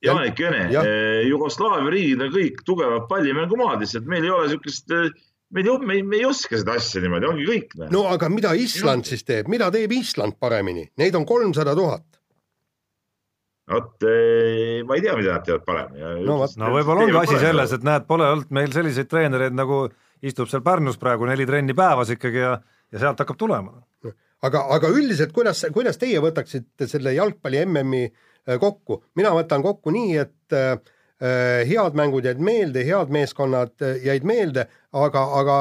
[0.04, 0.82] Janek Jene ja.
[0.84, 5.14] Eh, Jugoslaavia riigid on kõik tugevad pallimängumaad, lihtsalt meil ei ole niisugust eh,
[5.54, 7.78] meil ei, me, me ei oska seda asja niimoodi, ongi kõik.
[7.94, 12.06] no aga mida Island siis teeb, mida teeb Island paremini, neid on kolmsada tuhat
[13.72, 16.26] vot eh, ma ei tea, mida nad teevad paremini.
[16.28, 19.86] no, no võib-olla ongi asi selles, et näed, pole olnud meil selliseid treenereid nagu
[20.24, 22.58] istub seal Pärnus praegu neli trenni päevas ikkagi ja,
[22.92, 23.78] ja sealt hakkab tulema.
[24.44, 29.96] aga, aga üldiselt, kuidas, kuidas teie võtaksite selle jalgpalli MM-i eh, kokku, mina võtan kokku
[29.96, 30.78] nii, et Äh,
[31.22, 35.58] head mängud jäid meelde, head meeskonnad äh, jäid meelde, aga, aga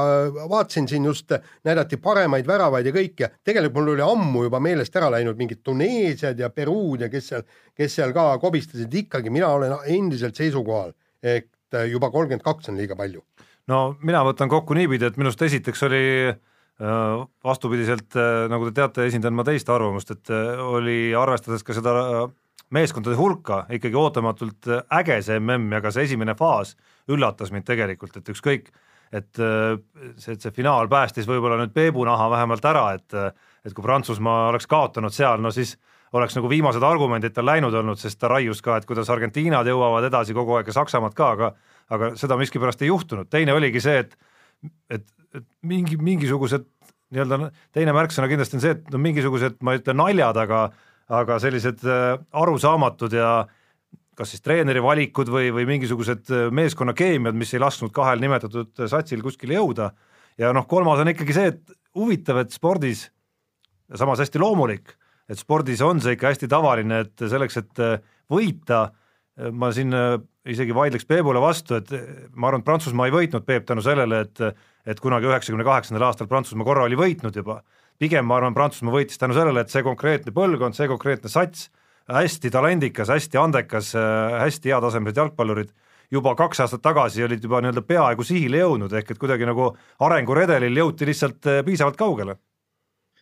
[0.50, 1.32] vaatasin siin just,
[1.64, 5.62] näidati paremaid väravaid ja kõik ja tegelikult mul oli ammu juba meelest ära läinud mingid
[5.62, 7.44] Tuneesiad ja Peruud ja kes seal,
[7.76, 12.80] kes seal ka kobistasid, ikkagi mina olen endiselt seisukohal, et äh, juba kolmkümmend kaks on
[12.80, 13.22] liiga palju.
[13.68, 16.04] no mina võtan kokku niipidi, et minu arust esiteks oli
[17.44, 18.16] vastupidiselt,
[18.50, 20.30] nagu te teate, esindan ma teist arvamust, et
[20.64, 21.92] oli arvestades ka seda
[22.72, 26.74] meeskondade hulka ikkagi ootamatult äge see mm ja ka see esimene faas
[27.10, 28.68] üllatas mind tegelikult, et ükskõik,
[29.12, 33.18] et see, et see finaal päästis võib-olla nüüd Peebu naha vähemalt ära, et
[33.62, 35.76] et kui Prantsusmaa oleks kaotanud seal, no siis
[36.12, 40.08] oleks nagu viimased argumendid tal läinud olnud, sest ta raius ka, et kuidas Argentiinad jõuavad
[40.08, 41.52] edasi kogu aeg ja Saksamaad ka, aga
[41.92, 44.16] aga seda miskipärast ei juhtunud, teine oligi see, et
[44.90, 45.04] et,
[45.34, 46.64] et mingi, mingisugused
[47.12, 50.62] nii-öelda teine märksõna kindlasti on see, et no mingisugused, ma ei ütle naljad, aga
[51.12, 53.32] aga sellised äh, arusaamatud ja
[54.16, 58.84] kas siis treeneri valikud või, või mingisugused äh, meeskonna keemiad, mis ei lasknud kahel nimetatud
[58.90, 59.92] satsil kuskile jõuda.
[60.40, 63.06] ja noh, kolmas on ikkagi see, et huvitav, et spordis
[63.98, 64.94] samas hästi loomulik,
[65.28, 67.98] et spordis on see ikka hästi tavaline, et selleks, et äh,
[68.32, 68.88] võita,
[69.56, 69.94] ma siin
[70.44, 71.88] isegi vaidleks Peebule vastu, et
[72.36, 76.26] ma arvan, et Prantsusmaa ei võitnud Peep tänu sellele, et et kunagi üheksakümne kaheksandal aastal
[76.26, 77.60] Prantsusmaa korra oli võitnud juba
[78.00, 81.70] pigem ma arvan, Prantsusmaa võitis tänu sellele, et see konkreetne põlvkond, see konkreetne sats
[82.12, 83.92] hästi talendikas, hästi andekas,
[84.42, 85.70] hästi heatasemelised jalgpallurid
[86.12, 89.70] juba kaks aastat tagasi olid juba nii-öelda peaaegu sihile jõudnud, ehk et kuidagi nagu
[90.06, 92.36] arenguredelil jõuti lihtsalt eh, piisavalt kaugele.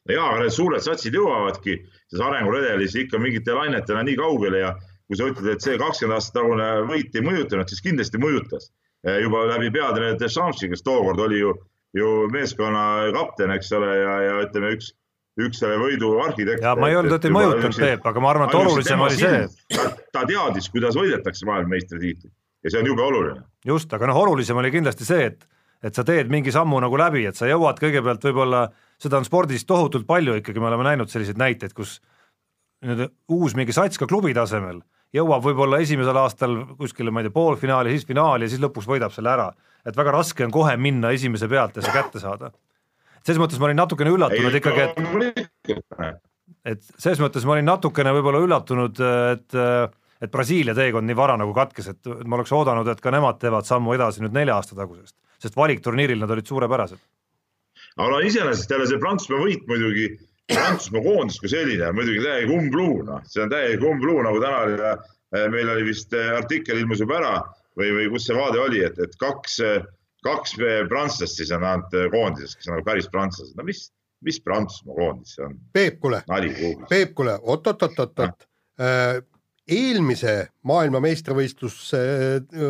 [0.09, 1.77] ja, aga need suured satsid jõuavadki
[2.11, 4.75] selles arenguredelis ikka mingite lainetena nii kaugele ja
[5.07, 8.71] kui sa ütled, et see kakskümmend aastat tagune võit ei mõjutanud, siis kindlasti mõjutas.
[9.07, 11.55] Eh, juba läbi peatreener Deschampi, kes tookord oli ju,
[11.97, 14.93] ju meeskonna kapten, eks ole, ja, ja ütleme, üks
[15.41, 16.63] üks selle võidu arhitekt.
[16.65, 19.79] ja ma ei öelnud, et ei mõjutanud, Peep, aga ma arvan, et olulisem oli see.
[20.13, 22.33] ta teadis, kuidas võidetakse maailmameistritiitlit
[22.65, 23.43] ja see on jube oluline.
[23.67, 25.47] just, aga noh, olulisem oli kindlasti see, et,
[25.83, 28.67] et sa teed mingi sammu nagu läbi, et sa jõuad kõigepealt võib-olla,
[29.01, 31.99] seda on spordis tohutult palju ikkagi, me oleme näinud selliseid näiteid, kus
[32.85, 34.81] nüüd uus mingi sats ka klubi tasemel
[35.17, 39.15] jõuab võib-olla esimesel aastal kuskile, ma ei tea, poolfinaali, siis finaali ja siis lõpuks võidab
[39.15, 39.51] selle ära.
[39.85, 42.53] et väga raske on kohe minna esimese pealt ja see kätte saada.
[43.25, 46.21] selles mõttes ma olin natukene üllatunud ei, ikkagi, et
[46.65, 49.01] et selles mõttes ma olin natukene võib-olla üllatunud,
[49.33, 49.59] et
[50.21, 53.65] et Brasiilia teekond nii vara nagu katkes, et ma oleks oodanud, et ka nemad teevad
[53.65, 57.01] sammu edasi nüüd nelja aasta tagusest, sest valikturniiril nad olid suurepärased.
[57.97, 60.11] aga iseenesest jälle see Prantsusmaa võit muidugi,
[60.51, 64.65] Prantsusmaa koondis kui selline on muidugi täiega umbluu, noh, see on täiega umbluu, nagu täna
[64.67, 64.77] oli,
[65.37, 67.33] eh, meil oli vist eh, artikkel ilmus juba ära
[67.79, 69.61] või, või kus see vaade oli, et, et kaks,
[70.27, 70.57] kaks
[70.91, 73.87] prantslast siis on ainult koondises, kes on nagu päris prantslased, no mis,
[74.27, 75.57] mis Prantsusmaa koondis see on?
[75.73, 76.23] Peep, kuule,
[76.91, 78.45] Peep, kuule, oot-oot-oot-oot,
[79.71, 80.35] eelmise
[80.67, 81.79] maailmameistrivõistlus,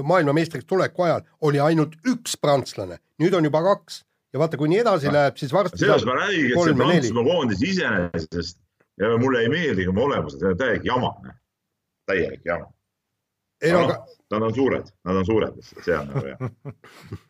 [0.05, 4.03] maailmameistriks tuleku ajal oli ainult üks prantslane, nüüd on juba kaks
[4.33, 5.15] ja vaata, kui nii edasi no.
[5.19, 5.79] läheb, siis varsti.
[5.83, 8.59] sellest ma räägin, et see Prantsusmaa koondis iseenesest
[9.01, 11.13] ja mulle ei meeldi ka olemused, see on täielik jama,
[12.11, 12.69] täielik jama.
[13.63, 14.03] ei no aga.
[14.31, 16.45] Nad on suured, nad on suured, see on nagu jah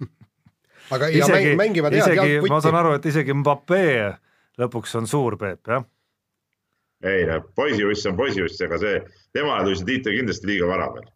[0.96, 2.50] aga isegi, mängivad head jalgpalli.
[2.52, 3.86] ma saan aru, et isegi Mbappe
[4.60, 5.86] lõpuks on suur, Peep, jah
[7.04, 9.00] ei no poisiuss on poisiuss, ega see,
[9.32, 11.08] temale tuli see tiitel kindlasti liiga vara veel.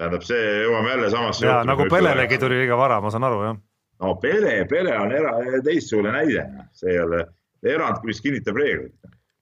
[0.00, 1.46] tähendab, see jõuame jälle samasse.
[1.46, 3.60] ja nagu Pelelegi tuli liiga vara, ma saan aru, jah.
[4.02, 6.46] No Pele, Pele on era-, teistsugune näide,
[6.76, 7.24] see ei ole
[7.62, 8.94] erand, mis kinnitab reeglit.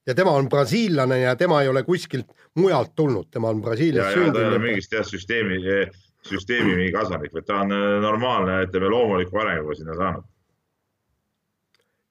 [0.07, 4.33] ja tema on brasiillane ja tema ei ole kuskilt mujalt tulnud, tema on Brasiilias sündinud.
[4.33, 5.59] ta ei ole mingist jah, süsteemi,
[6.27, 10.25] süsteemi mingi kasvanik, vaid ta on äh, normaalne, ütleme loomuliku arenguga sinna saanud.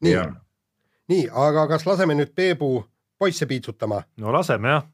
[0.01, 0.17] nii,
[1.09, 2.73] nii, aga kas laseme nüüd Peebu
[3.19, 4.03] poisse piitsutama?
[4.17, 4.87] no laseme jah,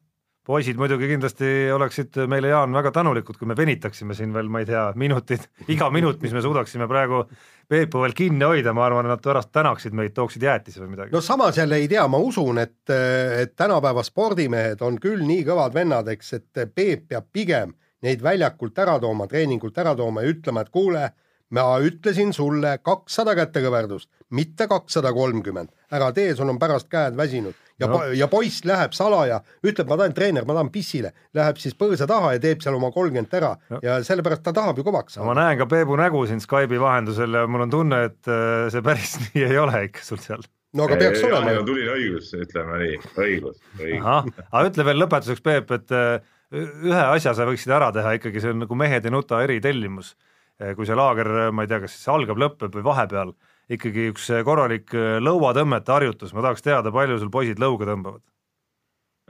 [0.46, 4.68] poisid muidugi kindlasti oleksid meile, Jaan, väga tänulikud, kui me venitaksime siin veel, ma ei
[4.68, 7.24] tea, minutid, iga minut, mis me suudaksime praegu
[7.66, 11.14] Peepu veel kinni hoida, ma arvan, nad pärast tänaksid meid, tooksid jäätise või midagi.
[11.16, 15.74] no samas jälle ei tea, ma usun, et, et tänapäeva spordimehed on küll nii kõvad
[15.74, 17.74] vennad, eks, et Peep peab pigem
[18.06, 21.08] neid väljakult ära tooma, treeningult ära tooma ja ütlema, et kuule,
[21.56, 27.65] ma ütlesin sulle kakssada kätekõverdust, mitte kakssada kolmkümmend, ära tee, sul on pärast käed väsinud
[27.80, 31.76] ja no., ja poiss läheb salaja, ütleb, ma tahan treener, ma tahan pissile, läheb siis
[31.78, 33.80] põõsa taha ja teeb seal oma kolmkümmend ära no.
[33.84, 35.32] ja sellepärast ta tahab ju kõvaks saada no,.
[35.32, 38.84] ma näen ka Peebu nägu siin Skype'i vahendusel ja mul on tunne, et äh, see
[38.86, 40.46] päris nii ei ole ikka sul seal.
[40.76, 41.66] no aga peaks ei, olema.
[41.66, 44.38] Tuline õigus, ütleme nii, õigus, õigus.
[44.46, 46.14] aga ütle veel lõpetuseks, Peep, et äh,
[46.56, 50.14] ühe asja sa võiksid ära teha ikkagi, see on nagu Mehed ei nuta eritellimus.
[50.62, 53.36] Äh, kui see laager, ma ei tea, kas siis algab, lõpeb või vahepeal
[53.72, 58.22] ikkagi üks korralik äh, lõuatõmmete harjutus, ma tahaks teada, palju sul poisid lõuga tõmbavad?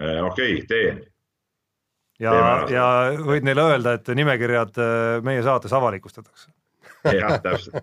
[0.01, 1.03] Äh, okei okay,, teen.
[2.21, 2.37] ja,
[2.73, 6.53] ja võid neile öelda, et nimekirjad äh, meie saates avalikustatakse.
[7.07, 7.79] jah, täpselt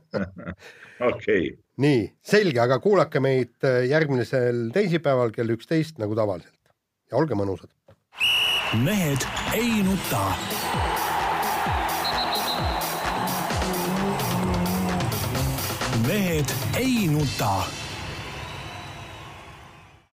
[1.09, 1.51] okei okay..
[1.81, 6.59] nii, selge, aga kuulake meid järgmisel teisipäeval kell üksteist nagu tavaliselt
[7.09, 7.71] ja olge mõnusad.
[8.83, 9.25] mehed
[9.57, 10.27] ei nuta
[16.07, 17.63] mehed ei nuta